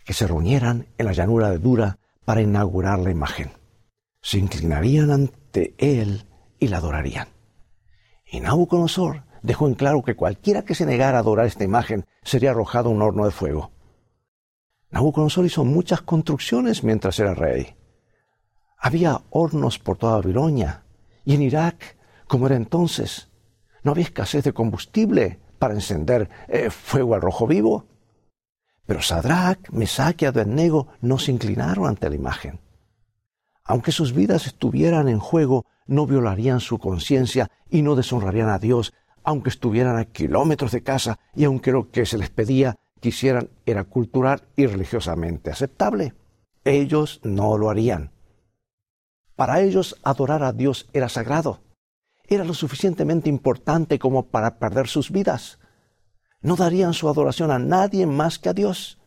que 0.06 0.14
se 0.14 0.28
reunieran 0.28 0.86
en 0.98 1.06
la 1.06 1.14
llanura 1.14 1.50
de 1.50 1.58
Dura 1.58 1.98
para 2.28 2.42
inaugurar 2.42 3.00
la 3.00 3.10
imagen. 3.10 3.52
Se 4.22 4.38
inclinarían 4.38 5.12
ante 5.12 5.76
él 5.78 6.26
y 6.60 6.68
la 6.68 6.80
adorarían. 6.80 7.30
Y 8.26 8.42
Nabucodonosor 8.42 9.24
dejó 9.44 9.66
en 9.70 9.76
claro 9.76 10.04
que 10.04 10.18
cualquiera 10.18 10.64
que 10.64 10.76
se 10.76 10.86
negara 10.86 11.20
a 11.20 11.22
adorar 11.22 11.46
esta 11.46 11.64
imagen 11.64 12.06
sería 12.24 12.52
arrojado 12.52 12.90
a 12.90 12.92
un 12.92 13.02
horno 13.02 13.24
de 13.24 13.32
fuego. 13.32 13.72
Nabucodonosor 14.90 15.46
hizo 15.46 15.64
muchas 15.64 16.02
construcciones 16.02 16.84
mientras 16.84 17.18
era 17.18 17.34
rey. 17.34 17.78
Había 18.78 19.22
hornos 19.30 19.80
por 19.80 19.98
toda 19.98 20.18
Babilonia 20.18 20.84
y 21.24 21.34
en 21.34 21.44
Irak, 21.44 21.96
como 22.28 22.48
era 22.48 22.58
entonces, 22.58 23.30
no 23.84 23.92
había 23.92 24.04
escasez 24.04 24.44
de 24.44 24.52
combustible 24.52 25.40
para 25.60 25.76
encender 25.76 26.30
eh, 26.50 26.72
fuego 26.72 27.16
al 27.16 27.22
rojo 27.22 27.48
vivo. 27.48 27.86
Pero 28.88 29.02
Sadrach, 29.02 29.70
Mesach 29.70 30.22
y 30.22 30.26
Abednego 30.26 30.88
no 31.02 31.20
se 31.20 31.32
inclinaron 31.32 31.86
ante 31.86 32.10
la 32.10 32.16
imagen. 32.16 32.60
Aunque 33.64 33.92
sus 33.92 34.14
vidas 34.14 34.48
estuvieran 34.48 35.10
en 35.10 35.20
juego, 35.20 35.66
no 35.86 36.08
violarían 36.08 36.62
su 36.62 36.80
conciencia 36.80 37.52
y 37.70 37.82
no 37.82 37.96
deshonrarían 37.96 38.50
a 38.50 38.60
Dios, 38.60 38.94
aunque 39.24 39.50
estuvieran 39.50 39.98
a 39.98 40.06
kilómetros 40.06 40.72
de 40.72 40.84
casa 40.84 41.20
y 41.36 41.44
aunque 41.44 41.74
lo 41.74 41.92
que 41.92 42.06
se 42.06 42.18
les 42.18 42.30
pedía 42.30 42.78
quisieran 43.02 43.50
era 43.66 43.84
cultural 43.84 44.44
y 44.56 44.66
religiosamente 44.66 45.52
aceptable. 45.52 46.14
Ellos 46.64 47.20
no 47.24 47.58
lo 47.58 47.70
harían. 47.70 48.12
Para 49.36 49.62
ellos 49.62 49.98
adorar 50.04 50.44
a 50.44 50.54
Dios 50.54 50.90
era 50.94 51.10
sagrado. 51.10 51.60
Era 52.28 52.44
lo 52.44 52.54
suficientemente 52.54 53.30
importante 53.30 54.00
como 54.00 54.28
para 54.28 54.60
perder 54.60 54.88
sus 54.88 55.12
vidas. 55.12 55.60
No 56.42 56.56
darían 56.56 56.94
su 56.94 57.10
adoración 57.10 57.52
a 57.52 57.60
nadie 57.60 58.06
más 58.06 58.40
que 58.40 58.50
a 58.50 58.54
Dios. 58.54 58.98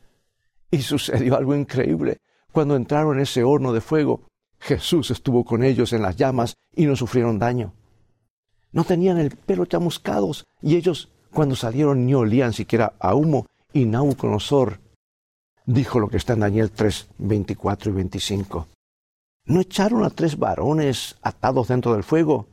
Y 0.70 0.82
sucedió 0.82 1.36
algo 1.36 1.54
increíble. 1.54 2.18
Cuando 2.52 2.76
entraron 2.76 3.16
en 3.16 3.22
ese 3.22 3.44
horno 3.44 3.72
de 3.72 3.80
fuego, 3.80 4.22
Jesús 4.58 5.10
estuvo 5.10 5.44
con 5.44 5.64
ellos 5.64 5.92
en 5.92 6.02
las 6.02 6.16
llamas 6.16 6.56
y 6.74 6.86
no 6.86 6.96
sufrieron 6.96 7.38
daño. 7.38 7.72
No 8.72 8.84
tenían 8.84 9.18
el 9.18 9.30
pelo 9.30 9.64
chamuscados 9.66 10.44
y 10.62 10.76
ellos 10.76 11.10
cuando 11.32 11.56
salieron 11.56 12.06
ni 12.06 12.14
olían 12.14 12.52
siquiera 12.52 12.94
a 12.98 13.14
humo 13.14 13.46
y 13.72 13.84
Nabucodonosor 13.84 14.80
dijo 15.64 16.00
lo 16.00 16.08
que 16.08 16.16
está 16.16 16.34
en 16.34 16.40
Daniel 16.40 16.70
3, 16.70 17.08
24 17.18 17.90
y 17.90 17.94
25. 17.94 18.68
¿No 19.46 19.60
echaron 19.60 20.04
a 20.04 20.10
tres 20.10 20.38
varones 20.38 21.16
atados 21.22 21.68
dentro 21.68 21.94
del 21.94 22.04
fuego? 22.04 22.48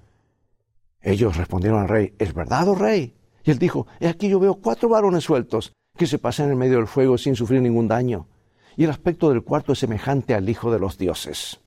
Ellos 1.02 1.38
respondieron 1.38 1.82
al 1.82 1.90
rey, 1.90 2.14
¿es 2.18 2.34
verdad, 2.34 2.68
oh 2.70 2.76
rey? 2.76 3.17
Y 3.48 3.52
él 3.52 3.60
dijo, 3.60 3.88
he 4.02 4.10
aquí 4.10 4.28
yo 4.28 4.42
veo 4.42 4.56
cuatro 4.56 4.90
varones 4.90 5.24
sueltos 5.24 5.72
que 5.96 6.06
se 6.06 6.20
pasan 6.20 6.52
en 6.52 6.58
medio 6.58 6.78
del 6.78 6.88
fuego 6.88 7.18
sin 7.18 7.34
sufrir 7.34 7.62
ningún 7.62 7.88
daño. 7.88 8.28
Y 8.76 8.84
el 8.84 8.90
aspecto 8.90 9.30
del 9.30 9.42
cuarto 9.42 9.72
es 9.72 9.80
semejante 9.80 10.36
al 10.36 10.50
Hijo 10.50 10.70
de 10.70 10.80
los 10.80 10.98
dioses. 10.98 11.62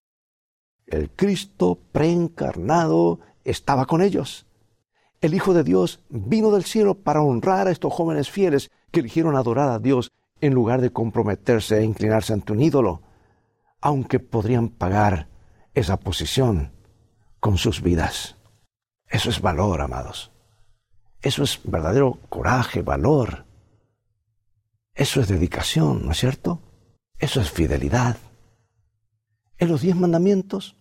El 0.87 1.09
Cristo 1.09 1.79
preencarnado 1.91 3.21
estaba 3.45 3.87
con 3.87 4.03
ellos. 4.03 4.45
El 5.23 5.33
Hijo 5.33 5.55
de 5.55 5.65
Dios 5.65 6.01
vino 6.11 6.51
del 6.51 6.65
cielo 6.65 6.97
para 6.97 7.23
honrar 7.23 7.67
a 7.67 7.71
estos 7.71 7.95
jóvenes 7.95 8.29
fieles 8.31 8.71
que 8.91 9.01
eligieron 9.01 9.35
adorar 9.35 9.71
a 9.71 9.79
Dios 9.79 10.13
en 10.43 10.53
lugar 10.53 10.83
de 10.83 10.93
comprometerse 10.93 11.79
e 11.79 11.85
inclinarse 11.85 12.35
ante 12.35 12.53
un 12.53 12.61
ídolo, 12.61 13.01
aunque 13.81 14.21
podrían 14.21 14.69
pagar 14.69 15.29
esa 15.73 15.99
posición 15.99 16.73
con 17.41 17.57
sus 17.57 17.81
vidas. 17.81 18.37
Eso 19.09 19.31
es 19.31 19.41
valor, 19.41 19.81
amados. 19.81 20.30
Eso 21.23 21.43
es 21.43 21.61
verdadero 21.65 22.19
coraje, 22.29 22.83
valor. 22.83 23.45
Eso 24.95 25.21
es 25.21 25.29
dedicación, 25.29 26.05
¿no 26.05 26.13
es 26.13 26.19
cierto? 26.19 26.61
Eso 27.19 27.41
es 27.41 27.51
fidelidad. 27.51 28.17
En 29.59 29.69
los 29.69 29.83
diez 29.83 29.97
mandamientos, 29.97 30.77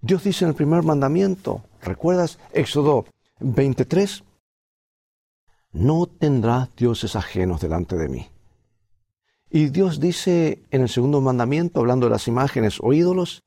Dios 0.00 0.24
dice 0.24 0.44
en 0.44 0.50
el 0.50 0.54
primer 0.54 0.82
mandamiento, 0.82 1.62
¿recuerdas 1.82 2.38
Éxodo 2.52 3.06
23. 3.40 4.24
No 5.72 6.06
tendrás 6.06 6.74
dioses 6.74 7.16
ajenos 7.16 7.60
delante 7.60 7.96
de 7.96 8.08
mí. 8.08 8.28
Y 9.50 9.66
Dios 9.66 10.00
dice 10.00 10.62
en 10.70 10.82
el 10.82 10.88
segundo 10.88 11.20
mandamiento, 11.20 11.80
hablando 11.80 12.06
de 12.06 12.10
las 12.10 12.28
imágenes 12.28 12.78
o 12.80 12.92
ídolos, 12.92 13.42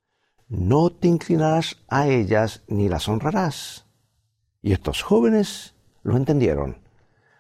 no 0.47 0.91
te 0.91 1.07
inclinarás 1.07 1.77
a 1.87 2.07
ellas 2.07 2.63
ni 2.67 2.89
las 2.89 3.07
honrarás. 3.07 3.85
Y 4.61 4.73
estos 4.73 5.01
jóvenes 5.01 5.75
lo 6.03 6.17
entendieron. 6.17 6.77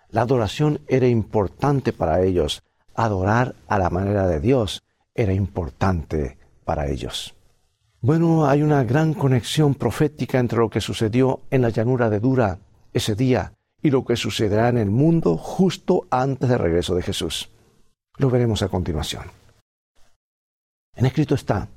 La 0.09 0.21
adoración 0.21 0.81
era 0.87 1.07
importante 1.07 1.93
para 1.93 2.21
ellos. 2.21 2.63
Adorar 2.95 3.55
a 3.67 3.77
la 3.77 3.89
manera 3.89 4.27
de 4.27 4.39
Dios 4.39 4.83
era 5.13 5.33
importante 5.33 6.37
para 6.65 6.87
ellos. 6.87 7.35
Bueno, 8.01 8.47
hay 8.47 8.61
una 8.61 8.83
gran 8.83 9.13
conexión 9.13 9.75
profética 9.75 10.39
entre 10.39 10.59
lo 10.59 10.69
que 10.69 10.81
sucedió 10.81 11.41
en 11.51 11.61
la 11.61 11.69
llanura 11.69 12.09
de 12.09 12.19
Dura 12.19 12.59
ese 12.93 13.15
día 13.15 13.53
y 13.81 13.91
lo 13.91 14.05
que 14.05 14.15
sucederá 14.15 14.69
en 14.69 14.77
el 14.77 14.89
mundo 14.89 15.37
justo 15.37 16.07
antes 16.09 16.49
del 16.49 16.59
regreso 16.59 16.95
de 16.95 17.03
Jesús. 17.03 17.49
Lo 18.17 18.29
veremos 18.29 18.61
a 18.63 18.69
continuación. 18.69 19.23
En 20.95 21.05
escrito 21.05 21.35
está, 21.35 21.67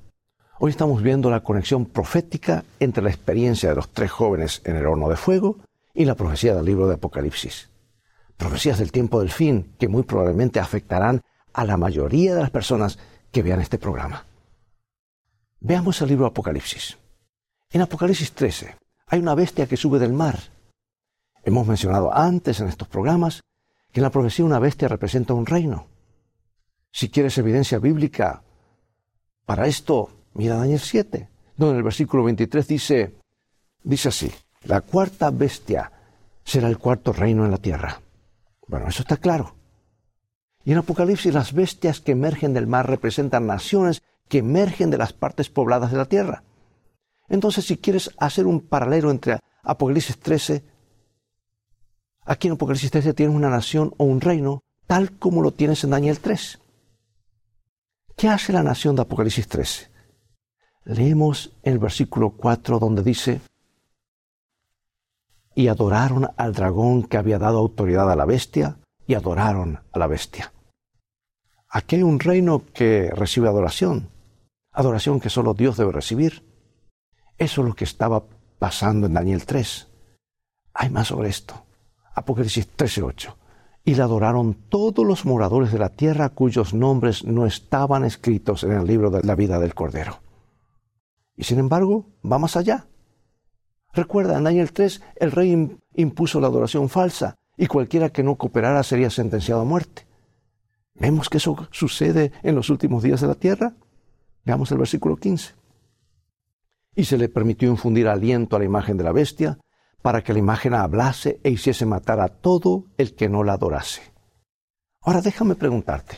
hoy 0.59 0.71
estamos 0.71 1.03
viendo 1.03 1.31
la 1.31 1.41
conexión 1.41 1.87
profética 1.87 2.65
entre 2.81 3.03
la 3.03 3.11
experiencia 3.11 3.69
de 3.69 3.77
los 3.77 3.91
tres 3.91 4.11
jóvenes 4.11 4.63
en 4.65 4.77
el 4.77 4.87
horno 4.87 5.09
de 5.09 5.17
fuego 5.17 5.59
y 5.95 6.05
la 6.05 6.15
profecía 6.15 6.55
del 6.55 6.65
libro 6.65 6.87
de 6.87 6.95
Apocalipsis. 6.95 7.71
Profecías 8.37 8.79
del 8.79 8.93
tiempo 8.93 9.21
del 9.21 9.31
fin 9.31 9.75
que 9.79 9.89
muy 9.89 10.03
probablemente 10.03 10.61
afectarán 10.61 11.23
a 11.53 11.65
la 11.65 11.77
mayoría 11.77 12.35
de 12.35 12.41
las 12.41 12.51
personas 12.51 12.99
que 13.31 13.43
vean 13.43 13.61
este 13.61 13.79
programa. 13.79 14.27
Veamos 15.61 16.01
el 16.03 16.09
libro 16.09 16.25
de 16.25 16.31
Apocalipsis. 16.31 16.99
En 17.71 17.83
Apocalipsis 17.83 18.33
13 18.33 18.77
hay 19.07 19.21
una 19.21 19.35
bestia 19.35 19.67
que 19.67 19.77
sube 19.77 19.99
del 19.99 20.13
mar. 20.13 20.39
Hemos 21.45 21.67
mencionado 21.67 22.13
antes 22.15 22.61
en 22.61 22.69
estos 22.69 22.89
programas 22.89 23.43
que 23.93 24.01
en 24.01 24.05
la 24.05 24.11
profecía 24.11 24.45
una 24.45 24.59
bestia 24.59 24.89
representa 24.89 25.35
un 25.35 25.47
reino. 25.47 25.87
Si 26.91 27.11
quieres 27.11 27.37
evidencia 27.39 27.79
bíblica 27.79 28.43
para 29.45 29.67
esto, 29.67 30.11
mira 30.35 30.57
Daniel 30.57 30.81
7, 30.81 31.29
donde 31.57 31.73
en 31.73 31.79
el 31.79 31.83
versículo 31.83 32.25
23 32.25 32.67
dice, 32.67 33.15
dice 33.83 34.09
así, 34.09 34.33
la 34.65 34.81
cuarta 34.81 35.31
bestia 35.31 35.93
será 36.45 36.69
el 36.69 36.79
cuarto 36.79 37.13
reino 37.13 37.45
en 37.45 37.51
la 37.51 37.59
tierra. 37.59 38.01
Bueno, 38.67 38.89
eso 38.89 39.03
está 39.03 39.17
claro. 39.17 39.55
Y 40.65 40.73
en 40.73 40.79
Apocalipsis 40.79 41.35
las 41.35 41.53
bestias 41.53 42.01
que 42.01 42.13
emergen 42.13 42.55
del 42.55 42.67
mar 42.67 42.89
representan 42.89 43.47
naciones 43.47 44.03
que 44.29 44.39
emergen 44.39 44.91
de 44.91 44.99
las 44.99 45.13
partes 45.13 45.49
pobladas 45.49 45.91
de 45.91 45.99
la 45.99 46.07
tierra. 46.07 46.45
Entonces, 47.29 47.67
si 47.67 47.77
quieres 47.77 48.11
hacer 48.19 48.47
un 48.47 48.61
paralelo 48.61 49.11
entre 49.11 49.41
Apocalipsis 49.63 50.19
13, 50.19 50.65
aquí 52.25 52.49
en 52.49 52.55
Apocalipsis 52.55 52.91
13 52.91 53.15
tienes 53.15 53.35
una 53.35 53.51
nación 53.51 53.95
o 53.97 54.05
un 54.05 54.21
reino 54.21 54.63
tal 54.87 55.19
como 55.19 55.43
lo 55.43 55.53
tienes 55.53 55.83
en 55.85 55.91
Daniel 55.91 56.19
3. 56.21 56.59
¿Qué 58.17 58.29
hace 58.29 58.53
la 58.53 58.63
nación 58.63 58.95
de 58.95 59.03
Apocalipsis 59.03 59.49
13? 59.49 59.91
Leemos 60.85 61.53
el 61.63 61.79
versículo 61.79 62.31
4 62.31 62.79
donde 62.79 63.03
dice, 63.03 63.41
y 65.55 65.69
adoraron 65.69 66.31
al 66.37 66.53
dragón 66.53 67.05
que 67.05 67.17
había 67.17 67.39
dado 67.39 67.59
autoridad 67.59 68.11
a 68.11 68.17
la 68.17 68.25
bestia, 68.25 68.79
y 69.07 69.15
adoraron 69.15 69.81
a 69.93 69.99
la 69.99 70.07
bestia. 70.07 70.53
Aquí 71.69 71.97
hay 71.97 72.03
un 72.03 72.21
reino 72.21 72.63
que 72.73 73.11
recibe 73.11 73.49
adoración, 73.49 74.11
adoración 74.73 75.21
que 75.21 75.31
solo 75.31 75.55
Dios 75.55 75.77
debe 75.77 75.93
recibir. 75.93 76.45
Eso 77.39 77.63
es 77.63 77.69
lo 77.69 77.75
que 77.75 77.85
estaba 77.85 78.25
pasando 78.59 79.07
en 79.07 79.15
Daniel 79.15 79.45
3. 79.45 79.89
Hay 80.75 80.91
más 80.91 81.09
sobre 81.09 81.29
esto. 81.29 81.65
Apocalipsis 82.15 82.69
13:8. 82.77 83.37
Y 83.85 83.95
le 83.95 84.03
adoraron 84.03 84.55
todos 84.69 85.05
los 85.05 85.25
moradores 85.25 85.73
de 85.73 85.79
la 85.79 85.89
tierra 85.89 86.29
cuyos 86.29 86.73
nombres 86.73 87.25
no 87.25 87.47
estaban 87.47 88.05
escritos 88.05 88.63
en 88.63 88.73
el 88.73 88.87
libro 88.87 89.11
de 89.11 89.23
la 89.23 89.35
vida 89.35 89.59
del 89.59 89.75
Cordero. 89.75 90.21
Y 91.37 91.45
sin 91.45 91.59
embargo, 91.59 92.07
va 92.25 92.39
más 92.39 92.57
allá. 92.57 92.87
Recuerda, 93.93 94.39
en 94.39 94.45
Daniel 94.45 94.73
3 94.73 95.03
el 95.17 95.33
rey 95.33 95.79
impuso 95.95 96.41
la 96.41 96.47
adoración 96.47 96.89
falsa 96.89 97.37
y 97.57 97.67
cualquiera 97.67 98.11
que 98.11 98.23
no 98.23 98.37
cooperara 98.37 98.83
sería 98.83 99.11
sentenciado 99.11 99.61
a 99.61 99.65
muerte. 99.65 100.07
¿Vemos 100.95 101.29
que 101.29 101.39
eso 101.39 101.69
sucede 101.71 102.33
en 102.43 102.55
los 102.55 102.71
últimos 102.71 103.03
días 103.03 103.21
de 103.21 103.27
la 103.27 103.35
tierra? 103.35 103.75
Veamos 104.45 104.71
el 104.73 104.79
versículo 104.79 105.17
15. 105.17 105.55
Y 106.95 107.05
se 107.05 107.19
le 107.19 107.29
permitió 107.29 107.69
infundir 107.71 108.09
aliento 108.09 108.57
a 108.57 108.59
la 108.59 108.65
imagen 108.65 108.97
de 108.97 109.05
la 109.05 109.13
bestia 109.13 109.59
para 110.03 110.23
que 110.23 110.33
la 110.33 110.39
imagen 110.39 110.75
hablase 110.75 111.41
e 111.43 111.51
hiciese 111.51 111.87
matar 111.87 112.21
a 112.21 112.29
todo 112.29 112.87
el 112.99 113.15
que 113.15 113.29
no 113.29 113.45
la 113.45 113.55
adorase. 113.55 114.03
Ahora 115.01 115.21
déjame 115.21 115.55
preguntarte, 115.55 116.17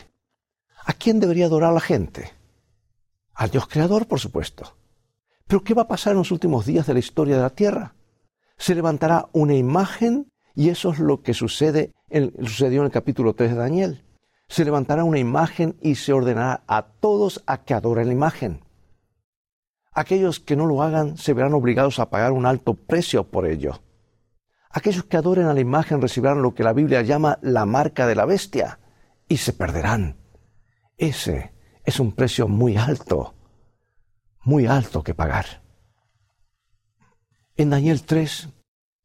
¿a 0.85 0.93
quién 0.93 1.19
debería 1.19 1.45
adorar 1.45 1.73
la 1.73 1.79
gente? 1.79 2.31
Al 3.33 3.49
Dios 3.49 3.67
creador, 3.67 4.07
por 4.07 4.19
supuesto. 4.19 4.75
Pero 5.47 5.63
¿qué 5.63 5.73
va 5.75 5.83
a 5.83 5.87
pasar 5.87 6.13
en 6.13 6.19
los 6.19 6.31
últimos 6.31 6.65
días 6.65 6.87
de 6.87 6.93
la 6.93 6.99
historia 6.99 7.35
de 7.35 7.43
la 7.43 7.51
tierra? 7.51 7.93
Se 8.57 8.73
levantará 8.73 9.27
una 9.31 9.53
imagen 9.53 10.31
y 10.55 10.69
eso 10.69 10.91
es 10.91 10.99
lo 10.99 11.21
que 11.21 11.33
sucede 11.33 11.93
en, 12.09 12.33
sucedió 12.45 12.79
en 12.79 12.85
el 12.85 12.91
capítulo 12.91 13.35
3 13.35 13.51
de 13.51 13.57
Daniel. 13.57 14.03
Se 14.47 14.65
levantará 14.65 15.03
una 15.03 15.19
imagen 15.19 15.77
y 15.81 15.95
se 15.95 16.13
ordenará 16.13 16.63
a 16.67 16.83
todos 16.83 17.43
a 17.45 17.63
que 17.63 17.73
adoren 17.75 18.07
la 18.07 18.13
imagen. 18.13 18.63
Aquellos 19.91 20.39
que 20.39 20.55
no 20.55 20.65
lo 20.65 20.81
hagan 20.81 21.17
se 21.17 21.33
verán 21.33 21.53
obligados 21.53 21.99
a 21.99 22.09
pagar 22.09 22.31
un 22.31 22.45
alto 22.45 22.73
precio 22.73 23.25
por 23.25 23.47
ello. 23.47 23.81
Aquellos 24.71 25.03
que 25.03 25.17
adoren 25.17 25.45
a 25.45 25.53
la 25.53 25.61
imagen 25.61 26.01
recibirán 26.01 26.41
lo 26.41 26.53
que 26.55 26.63
la 26.63 26.73
Biblia 26.73 27.01
llama 27.01 27.37
la 27.41 27.65
marca 27.65 28.07
de 28.07 28.15
la 28.15 28.25
bestia 28.25 28.79
y 29.27 29.37
se 29.37 29.53
perderán. 29.53 30.17
Ese 30.97 31.53
es 31.83 31.99
un 31.99 32.13
precio 32.13 32.47
muy 32.47 32.77
alto 32.77 33.34
muy 34.45 34.67
alto 34.67 35.03
que 35.03 35.15
pagar. 35.15 35.61
En 37.57 37.71
Daniel 37.71 38.03
3 38.03 38.49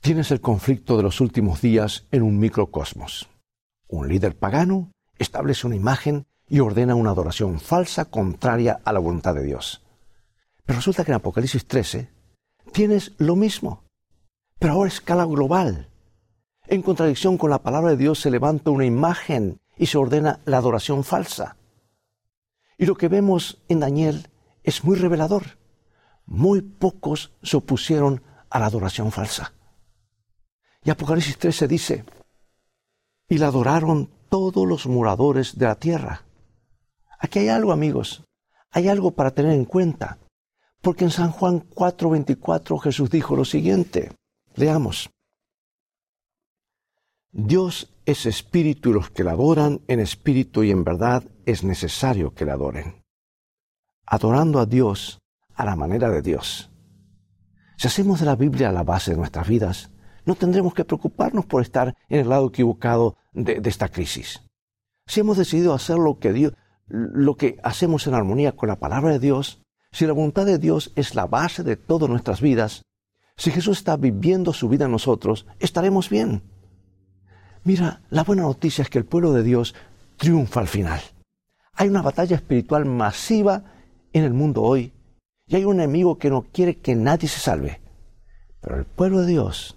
tienes 0.01 0.31
el 0.31 0.41
conflicto 0.41 0.97
de 0.97 1.03
los 1.03 1.21
últimos 1.21 1.61
días 1.63 2.07
en 2.13 2.23
un 2.23 2.39
microcosmos. 2.39 3.29
Un 3.89 4.09
líder 4.09 4.37
pagano 4.37 4.93
establece 5.19 5.67
una 5.67 5.77
imagen 5.77 6.27
y 6.49 6.61
ordena 6.61 6.95
una 6.95 7.11
adoración 7.11 7.59
falsa 7.59 8.05
contraria 8.05 8.81
a 8.85 8.93
la 8.93 8.99
voluntad 8.99 9.35
de 9.35 9.45
Dios. 9.45 9.83
Pero 10.67 10.79
resulta 10.79 11.05
que 11.05 11.13
en 11.13 11.17
Apocalipsis 11.17 11.67
13 11.67 12.11
tienes 12.73 13.13
lo 13.19 13.35
mismo, 13.35 13.85
pero 14.59 14.75
ahora 14.75 14.91
a 14.91 14.93
escala 14.93 15.25
global. 15.25 15.89
En 16.67 16.83
contradicción 16.83 17.39
con 17.39 17.51
la 17.51 17.63
palabra 17.63 17.91
de 17.91 17.97
Dios 17.97 18.21
se 18.21 18.31
levanta 18.31 18.71
una 18.71 18.85
imagen 18.85 19.61
y 19.77 19.87
se 19.87 19.97
ordena 19.97 20.41
la 20.45 20.59
adoración 20.59 21.03
falsa. 21.03 21.57
Y 22.77 22.87
lo 22.87 22.95
que 22.95 23.09
vemos 23.09 23.59
en 23.69 23.81
Daniel 23.81 24.29
es 24.63 24.85
muy 24.85 24.97
revelador. 24.97 25.59
Muy 26.27 26.63
pocos 26.63 27.33
se 27.43 27.57
opusieron 27.57 28.23
a 28.51 28.59
la 28.59 28.67
adoración 28.67 29.11
falsa. 29.11 29.53
Y 30.85 30.91
Apocalipsis 30.91 31.39
13 31.39 31.69
dice, 31.69 32.05
y 33.29 33.39
la 33.39 33.49
adoraron 33.49 34.11
todos 34.29 34.67
los 34.67 34.87
moradores 34.87 35.59
de 35.59 35.67
la 35.67 35.75
tierra. 35.75 36.25
Aquí 37.19 37.41
hay 37.41 37.49
algo, 37.49 37.73
amigos, 37.73 38.25
hay 38.71 38.89
algo 38.89 39.11
para 39.11 39.33
tener 39.33 39.53
en 39.53 39.65
cuenta, 39.65 40.19
porque 40.81 41.05
en 41.05 41.11
San 41.11 41.31
Juan 41.31 41.69
4:24 41.69 42.79
Jesús 42.81 43.11
dijo 43.11 43.37
lo 43.37 43.45
siguiente, 43.45 44.13
leamos, 44.55 45.11
Dios 47.33 47.93
es 48.07 48.27
espíritu 48.27 48.91
y 48.91 48.93
los 48.95 49.11
que 49.11 49.23
la 49.23 49.33
adoran 49.33 49.83
en 49.87 50.01
espíritu 50.01 50.65
y 50.65 50.71
en 50.71 50.83
verdad 50.83 51.23
es 51.47 51.63
necesario 51.63 52.35
que 52.35 52.45
la 52.45 52.55
adoren 52.55 53.00
adorando 54.11 54.59
a 54.59 54.67
Dios 54.67 55.23
a 55.55 55.65
la 55.65 55.77
manera 55.77 56.11
de 56.11 56.21
Dios. 56.21 56.71
Si 57.77 57.87
hacemos 57.87 58.21
de 58.21 58.27
la 58.27 58.37
Biblia 58.37 58.73
la 58.73 58.83
base 58.83 59.13
de 59.13 59.17
nuestras 59.17 59.49
vidas, 59.49 59.91
no 60.27 60.35
tendremos 60.35 60.75
que 60.75 60.85
preocuparnos 60.85 61.47
por 61.47 61.63
estar 61.63 61.97
en 62.09 62.21
el 62.21 62.29
lado 62.29 62.49
equivocado 62.49 63.17
de, 63.33 63.63
esta 63.65 63.89
crisis. 63.89 64.43
Si 65.07 65.21
hemos 65.21 65.39
decidido 65.39 65.73
hacer 65.73 65.97
lo 65.97 66.19
que, 66.19 66.33
Dios, 66.33 66.53
lo 66.89 67.37
que 67.37 67.59
hacemos 67.63 68.07
en 68.07 68.15
armonía 68.15 68.53
con 68.53 68.69
la 68.69 68.81
palabra 68.81 69.13
de 69.13 69.21
Dios, 69.21 69.63
si 69.93 70.07
la 70.07 70.13
voluntad 70.13 70.45
de 70.45 70.59
Dios 70.59 70.93
es 70.97 71.15
la 71.15 71.27
base 71.27 71.63
de 71.63 71.77
todas 71.77 72.11
nuestras 72.11 72.41
vidas, 72.41 72.83
si 73.37 73.51
Jesús 73.51 73.79
está 73.79 73.97
viviendo 73.97 74.53
su 74.53 74.69
vida 74.69 74.85
en 74.85 74.93
nosotros, 74.93 75.47
estaremos 75.61 76.11
bien. 76.11 76.43
Mira, 77.63 78.03
la 78.11 78.25
buena 78.25 78.43
noticia 78.43 78.83
es 78.83 78.91
que 78.91 78.99
el 78.99 79.05
pueblo 79.05 79.33
de 79.33 79.45
Dios 79.45 79.75
triunfa 80.17 80.61
al 80.61 80.69
final. 80.69 81.01
Hay 81.75 81.89
una 81.89 82.03
batalla 82.03 82.37
espiritual 82.37 82.85
masiva 82.85 83.65
en 84.13 84.25
el 84.25 84.33
mundo 84.33 84.63
hoy 84.63 84.93
y 85.47 85.57
hay 85.57 85.65
un 85.65 85.81
enemigo 85.81 86.19
que 86.19 86.31
no 86.31 86.43
quiere 86.53 86.77
que 86.77 86.95
nadie 86.95 87.29
se 87.29 87.41
salve. 87.41 87.81
Pero 88.61 88.77
el 88.77 88.85
pueblo 88.85 89.21
de 89.21 89.27
Dios, 89.27 89.77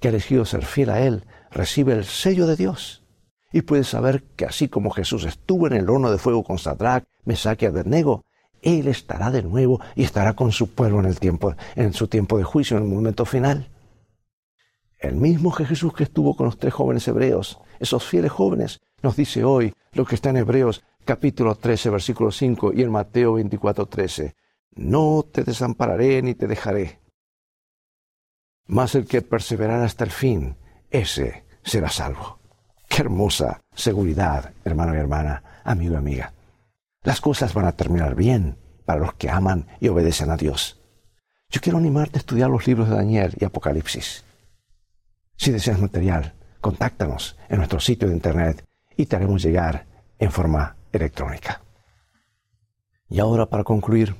que 0.00 0.08
ha 0.08 0.10
elegido 0.10 0.44
ser 0.44 0.64
fiel 0.64 0.90
a 0.90 1.00
Él, 1.00 1.24
recibe 1.50 1.92
el 1.92 2.04
sello 2.04 2.46
de 2.46 2.56
Dios 2.56 3.04
y 3.52 3.62
puede 3.62 3.84
saber 3.84 4.24
que 4.36 4.46
así 4.46 4.68
como 4.68 4.90
Jesús 4.90 5.24
estuvo 5.24 5.66
en 5.66 5.74
el 5.74 5.88
horno 5.88 6.10
de 6.10 6.18
fuego 6.18 6.42
con 6.42 6.58
Sadrach, 6.58 7.04
Mesach 7.24 7.62
y 7.62 7.66
Abednego, 7.66 8.24
Él 8.62 8.88
estará 8.88 9.30
de 9.30 9.42
nuevo 9.42 9.80
y 9.94 10.02
estará 10.02 10.32
con 10.32 10.50
su 10.50 10.70
pueblo 10.70 10.98
en, 10.98 11.06
el 11.06 11.20
tiempo, 11.20 11.54
en 11.76 11.92
su 11.92 12.08
tiempo 12.08 12.38
de 12.38 12.44
juicio, 12.44 12.76
en 12.76 12.84
el 12.84 12.88
momento 12.88 13.24
final. 13.24 13.68
El 14.98 15.16
mismo 15.16 15.50
Jesús 15.50 15.92
que 15.92 16.04
estuvo 16.04 16.34
con 16.34 16.46
los 16.46 16.58
tres 16.58 16.72
jóvenes 16.72 17.06
hebreos, 17.06 17.60
esos 17.78 18.04
fieles 18.04 18.32
jóvenes, 18.32 18.80
nos 19.02 19.16
dice 19.16 19.44
hoy 19.44 19.74
lo 19.92 20.04
que 20.04 20.14
está 20.14 20.30
en 20.30 20.38
Hebreos 20.38 20.82
capítulo 21.04 21.54
13, 21.54 21.90
versículo 21.90 22.30
5 22.30 22.72
y 22.74 22.82
en 22.82 22.90
Mateo 22.90 23.34
24, 23.34 23.86
13. 23.86 24.34
No 24.76 25.24
te 25.30 25.44
desampararé 25.44 26.22
ni 26.22 26.34
te 26.34 26.46
dejaré. 26.46 27.00
Mas 28.66 28.94
el 28.94 29.06
que 29.06 29.22
perseverará 29.22 29.84
hasta 29.84 30.04
el 30.04 30.10
fin, 30.10 30.56
ese 30.90 31.44
será 31.62 31.88
salvo. 31.88 32.38
Qué 32.88 33.02
hermosa 33.02 33.62
seguridad, 33.74 34.52
hermano 34.64 34.94
y 34.94 34.98
hermana, 34.98 35.62
amigo 35.64 35.94
y 35.94 35.96
amiga. 35.96 36.32
Las 37.02 37.20
cosas 37.20 37.52
van 37.54 37.66
a 37.66 37.72
terminar 37.72 38.14
bien 38.14 38.56
para 38.84 39.00
los 39.00 39.14
que 39.14 39.30
aman 39.30 39.66
y 39.80 39.88
obedecen 39.88 40.30
a 40.30 40.36
Dios. 40.36 40.80
Yo 41.50 41.60
quiero 41.60 41.78
animarte 41.78 42.18
a 42.18 42.20
estudiar 42.20 42.48
los 42.48 42.66
libros 42.66 42.88
de 42.88 42.96
Daniel 42.96 43.34
y 43.38 43.44
Apocalipsis. 43.44 44.24
Si 45.36 45.50
deseas 45.50 45.80
material, 45.80 46.34
contáctanos 46.60 47.36
en 47.48 47.58
nuestro 47.58 47.80
sitio 47.80 48.08
de 48.08 48.14
internet 48.14 48.64
y 48.96 49.06
te 49.06 49.16
haremos 49.16 49.42
llegar 49.42 49.86
en 50.18 50.30
forma 50.30 50.76
electrónica. 50.92 51.62
Y 53.08 53.20
ahora, 53.20 53.46
para 53.46 53.64
concluir, 53.64 54.16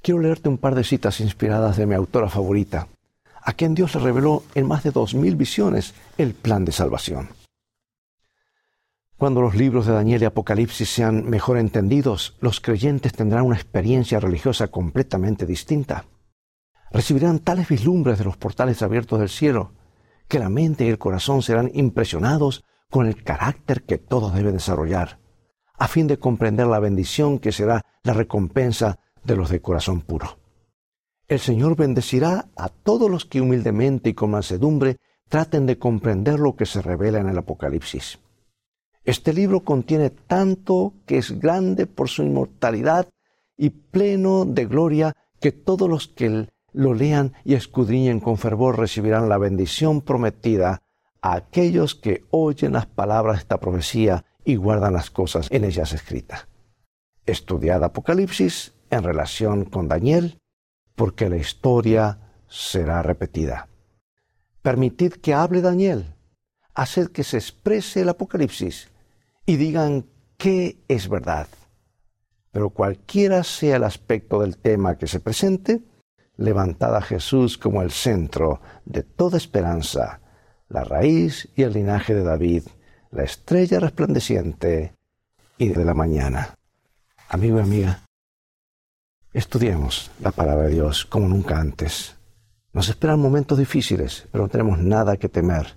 quiero 0.00 0.20
leerte 0.20 0.48
un 0.48 0.58
par 0.58 0.74
de 0.74 0.84
citas 0.84 1.20
inspiradas 1.20 1.76
de 1.76 1.86
mi 1.86 1.94
autora 1.94 2.28
favorita, 2.28 2.88
a 3.42 3.52
quien 3.52 3.74
Dios 3.74 3.94
le 3.94 4.00
reveló 4.00 4.44
en 4.54 4.66
más 4.66 4.82
de 4.84 4.90
dos 4.90 5.14
mil 5.14 5.36
visiones 5.36 5.94
el 6.18 6.34
plan 6.34 6.64
de 6.64 6.72
salvación. 6.72 7.30
Cuando 9.16 9.40
los 9.40 9.54
libros 9.54 9.86
de 9.86 9.92
Daniel 9.92 10.22
y 10.22 10.24
Apocalipsis 10.24 10.88
sean 10.88 11.28
mejor 11.30 11.56
entendidos, 11.56 12.36
los 12.40 12.60
creyentes 12.60 13.12
tendrán 13.12 13.44
una 13.44 13.54
experiencia 13.54 14.18
religiosa 14.18 14.68
completamente 14.68 15.46
distinta. 15.46 16.06
Recibirán 16.90 17.38
tales 17.38 17.68
vislumbres 17.68 18.18
de 18.18 18.24
los 18.24 18.36
portales 18.36 18.82
abiertos 18.82 19.20
del 19.20 19.28
cielo 19.28 19.74
que 20.26 20.38
la 20.38 20.48
mente 20.48 20.84
y 20.84 20.88
el 20.88 20.98
corazón 20.98 21.42
serán 21.42 21.70
impresionados 21.74 22.64
con 22.90 23.06
el 23.06 23.22
carácter 23.22 23.82
que 23.82 23.98
todos 23.98 24.34
deben 24.34 24.54
desarrollar, 24.54 25.18
a 25.82 25.88
fin 25.88 26.06
de 26.06 26.16
comprender 26.16 26.68
la 26.68 26.78
bendición 26.78 27.40
que 27.40 27.50
será 27.50 27.84
la 28.04 28.12
recompensa 28.12 29.00
de 29.24 29.34
los 29.34 29.50
de 29.50 29.60
corazón 29.60 30.00
puro. 30.00 30.38
El 31.26 31.40
Señor 31.40 31.74
bendecirá 31.74 32.46
a 32.54 32.68
todos 32.68 33.10
los 33.10 33.24
que 33.24 33.40
humildemente 33.40 34.10
y 34.10 34.14
con 34.14 34.30
mansedumbre 34.30 34.98
traten 35.28 35.66
de 35.66 35.78
comprender 35.78 36.38
lo 36.38 36.54
que 36.54 36.66
se 36.66 36.82
revela 36.82 37.18
en 37.18 37.28
el 37.28 37.36
Apocalipsis. 37.36 38.20
Este 39.02 39.32
libro 39.32 39.64
contiene 39.64 40.10
tanto 40.10 40.94
que 41.04 41.18
es 41.18 41.40
grande 41.40 41.88
por 41.88 42.08
su 42.08 42.22
inmortalidad 42.22 43.08
y 43.56 43.70
pleno 43.70 44.44
de 44.44 44.66
gloria 44.66 45.14
que 45.40 45.50
todos 45.50 45.90
los 45.90 46.06
que 46.06 46.46
lo 46.72 46.94
lean 46.94 47.32
y 47.44 47.54
escudriñen 47.54 48.20
con 48.20 48.38
fervor 48.38 48.78
recibirán 48.78 49.28
la 49.28 49.36
bendición 49.36 50.00
prometida 50.00 50.80
a 51.22 51.34
aquellos 51.34 51.96
que 51.96 52.22
oyen 52.30 52.74
las 52.74 52.86
palabras 52.86 53.34
de 53.34 53.40
esta 53.40 53.58
profecía 53.58 54.24
y 54.44 54.56
guardan 54.56 54.92
las 54.92 55.10
cosas 55.10 55.48
en 55.50 55.64
ellas 55.64 55.92
escritas. 55.92 56.48
Estudiad 57.26 57.84
Apocalipsis 57.84 58.72
en 58.90 59.02
relación 59.02 59.64
con 59.64 59.88
Daniel, 59.88 60.38
porque 60.94 61.28
la 61.28 61.36
historia 61.36 62.18
será 62.48 63.02
repetida. 63.02 63.68
Permitid 64.62 65.14
que 65.14 65.34
hable 65.34 65.60
Daniel, 65.60 66.14
haced 66.74 67.08
que 67.08 67.24
se 67.24 67.38
exprese 67.38 68.02
el 68.02 68.08
Apocalipsis 68.10 68.90
y 69.46 69.56
digan 69.56 70.06
qué 70.36 70.82
es 70.88 71.08
verdad. 71.08 71.48
Pero 72.50 72.70
cualquiera 72.70 73.44
sea 73.44 73.76
el 73.76 73.84
aspecto 73.84 74.40
del 74.40 74.58
tema 74.58 74.98
que 74.98 75.06
se 75.06 75.20
presente, 75.20 75.82
levantad 76.36 76.94
a 76.96 77.02
Jesús 77.02 77.56
como 77.56 77.82
el 77.82 77.90
centro 77.90 78.60
de 78.84 79.02
toda 79.02 79.38
esperanza, 79.38 80.20
la 80.68 80.84
raíz 80.84 81.48
y 81.56 81.62
el 81.62 81.72
linaje 81.72 82.14
de 82.14 82.24
David, 82.24 82.64
la 83.12 83.24
estrella 83.24 83.78
resplandeciente 83.78 84.94
y 85.58 85.68
de 85.68 85.84
la 85.84 85.92
mañana. 85.92 86.54
Amigo 87.28 87.58
y 87.58 87.60
amiga, 87.60 88.00
estudiemos 89.34 90.10
la 90.20 90.30
palabra 90.30 90.64
de 90.66 90.74
Dios 90.74 91.04
como 91.04 91.28
nunca 91.28 91.60
antes. 91.60 92.16
Nos 92.72 92.88
esperan 92.88 93.20
momentos 93.20 93.58
difíciles, 93.58 94.26
pero 94.32 94.44
no 94.44 94.48
tenemos 94.48 94.78
nada 94.78 95.18
que 95.18 95.28
temer 95.28 95.76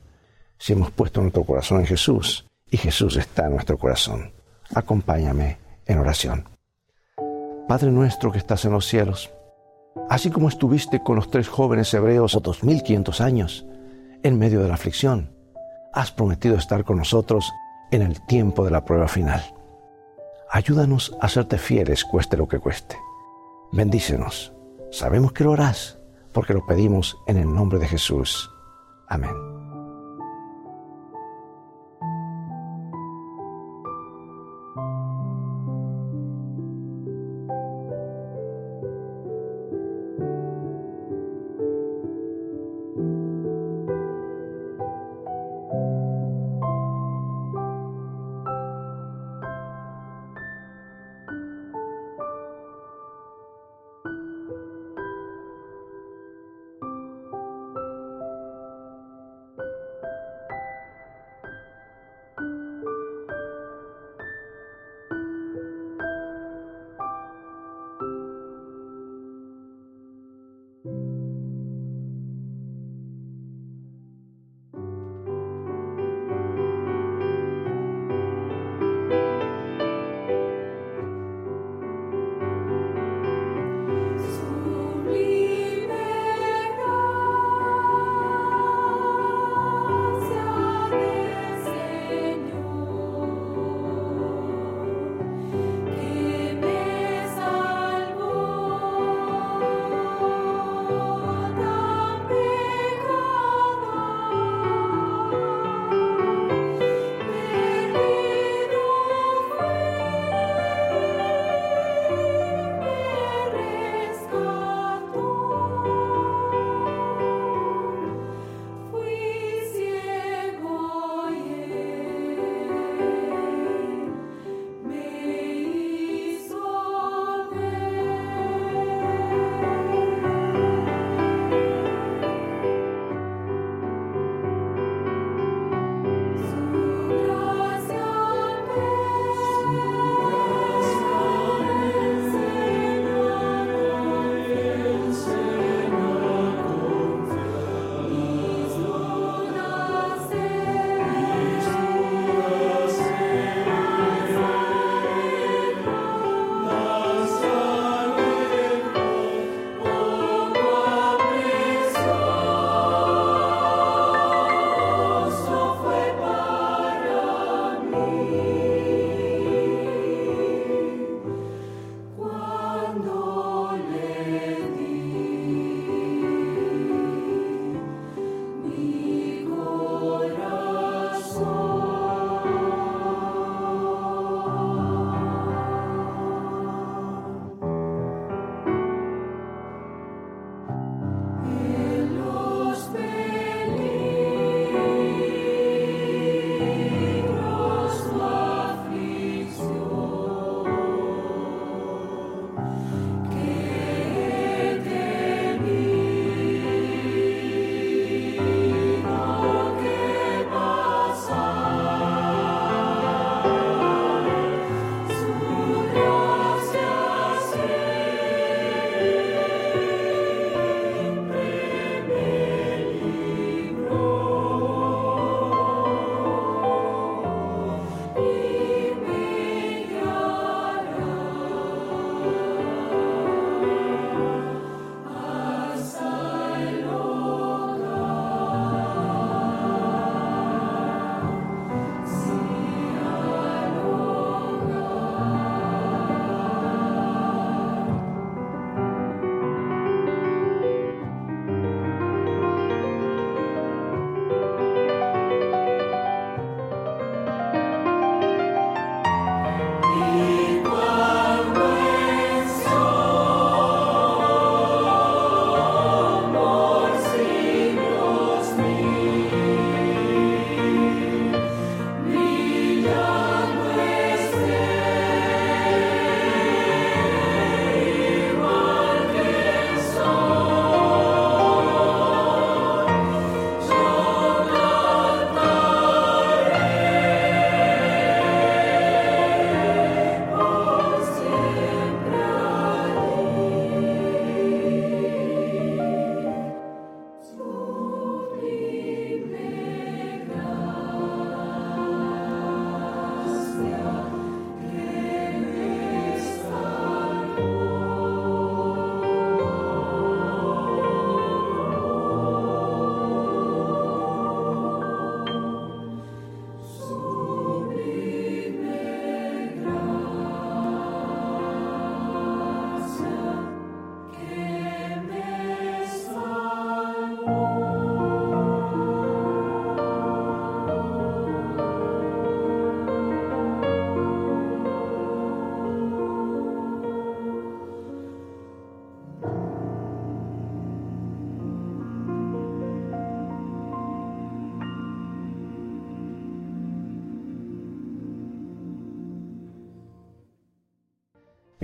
si 0.58 0.74
hemos 0.74 0.92
puesto 0.92 1.22
nuestro 1.22 1.44
corazón 1.44 1.82
en 1.82 1.86
Jesús 1.86 2.48
y 2.72 2.78
Jesús 2.78 3.18
está 3.18 3.48
en 3.48 3.52
nuestro 3.52 3.78
corazón. 3.78 4.32
Acompáñame 4.74 5.58
en 5.86 6.00
oración. 6.00 6.46
Padre 7.68 7.92
nuestro 7.92 8.32
que 8.32 8.38
estás 8.38 8.64
en 8.64 8.72
los 8.72 8.86
cielos, 8.86 9.30
así 10.10 10.30
como 10.30 10.48
estuviste 10.48 11.04
con 11.04 11.18
los 11.18 11.30
tres 11.30 11.50
jóvenes 11.50 11.94
hebreos 11.94 12.40
mil 12.64 12.82
quinientos 12.82 13.20
años, 13.20 13.66
en 14.24 14.40
medio 14.40 14.62
de 14.62 14.70
la 14.70 14.76
aflicción, 14.76 15.35
has 15.96 16.12
prometido 16.12 16.58
estar 16.58 16.84
con 16.84 16.98
nosotros 16.98 17.52
en 17.92 18.02
el 18.02 18.22
tiempo 18.26 18.64
de 18.64 18.72
la 18.72 18.86
prueba 18.86 19.08
final. 19.08 19.42
Ayúdanos 20.52 21.16
a 21.22 21.30
serte 21.30 21.58
fieles, 21.58 22.06
cueste 22.06 22.38
lo 22.38 22.48
que 22.48 22.60
cueste. 22.60 22.98
Bendícenos. 23.72 24.54
Sabemos 24.92 25.32
que 25.34 25.44
lo 25.44 25.54
harás, 25.54 26.00
porque 26.32 26.54
lo 26.54 26.66
pedimos 26.66 27.18
en 27.28 27.38
el 27.38 27.54
nombre 27.54 27.80
de 27.80 27.88
Jesús. 27.88 28.50
Amén. 29.08 29.65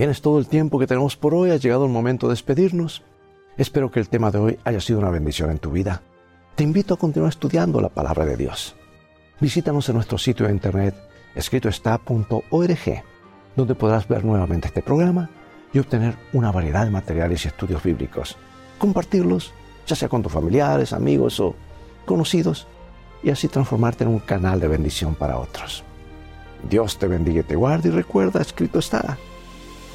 Bien, 0.01 0.09
es 0.09 0.23
todo 0.23 0.39
el 0.39 0.47
tiempo 0.47 0.79
que 0.79 0.87
tenemos 0.87 1.15
por 1.15 1.35
hoy. 1.35 1.51
Ha 1.51 1.57
llegado 1.57 1.85
el 1.85 1.91
momento 1.91 2.25
de 2.25 2.31
despedirnos. 2.31 3.03
Espero 3.55 3.91
que 3.91 3.99
el 3.99 4.09
tema 4.09 4.31
de 4.31 4.39
hoy 4.39 4.59
haya 4.63 4.81
sido 4.81 4.97
una 4.97 5.11
bendición 5.11 5.51
en 5.51 5.59
tu 5.59 5.69
vida. 5.69 6.01
Te 6.55 6.63
invito 6.63 6.95
a 6.95 6.97
continuar 6.97 7.29
estudiando 7.29 7.79
la 7.79 7.89
palabra 7.89 8.25
de 8.25 8.35
Dios. 8.35 8.75
Visítanos 9.39 9.87
en 9.89 9.95
nuestro 9.97 10.17
sitio 10.17 10.47
de 10.47 10.53
internet 10.53 10.95
escritoestá.org, 11.35 13.03
donde 13.55 13.75
podrás 13.75 14.07
ver 14.07 14.25
nuevamente 14.25 14.69
este 14.69 14.81
programa 14.81 15.29
y 15.71 15.77
obtener 15.77 16.15
una 16.33 16.51
variedad 16.51 16.83
de 16.83 16.89
materiales 16.89 17.45
y 17.45 17.49
estudios 17.49 17.83
bíblicos. 17.83 18.37
Compartirlos, 18.79 19.53
ya 19.85 19.95
sea 19.95 20.09
con 20.09 20.23
tus 20.23 20.31
familiares, 20.31 20.93
amigos 20.93 21.39
o 21.39 21.53
conocidos, 22.07 22.65
y 23.21 23.29
así 23.29 23.47
transformarte 23.47 24.03
en 24.03 24.09
un 24.09 24.19
canal 24.19 24.59
de 24.59 24.67
bendición 24.67 25.13
para 25.13 25.37
otros. 25.37 25.83
Dios 26.67 26.97
te 26.97 27.05
bendiga 27.05 27.41
y 27.41 27.43
te 27.43 27.55
guarde 27.55 27.89
y 27.89 27.91
recuerda, 27.91 28.41
escrito 28.41 28.79
está, 28.79 29.19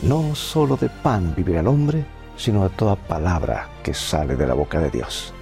no 0.03 0.35
solo 0.35 0.77
de 0.77 0.89
pan 0.89 1.35
vivirá 1.37 1.61
el 1.61 1.69
hombre, 1.69 2.05
sino 2.37 2.63
de 2.65 2.71
toda 2.71 2.97
palabra 2.97 3.69
que 3.83 3.95
sale 3.95 4.37
de 4.37 4.47
la 4.47 4.55
boca 4.55 4.79
de 4.81 4.91
Dios. 4.91 5.33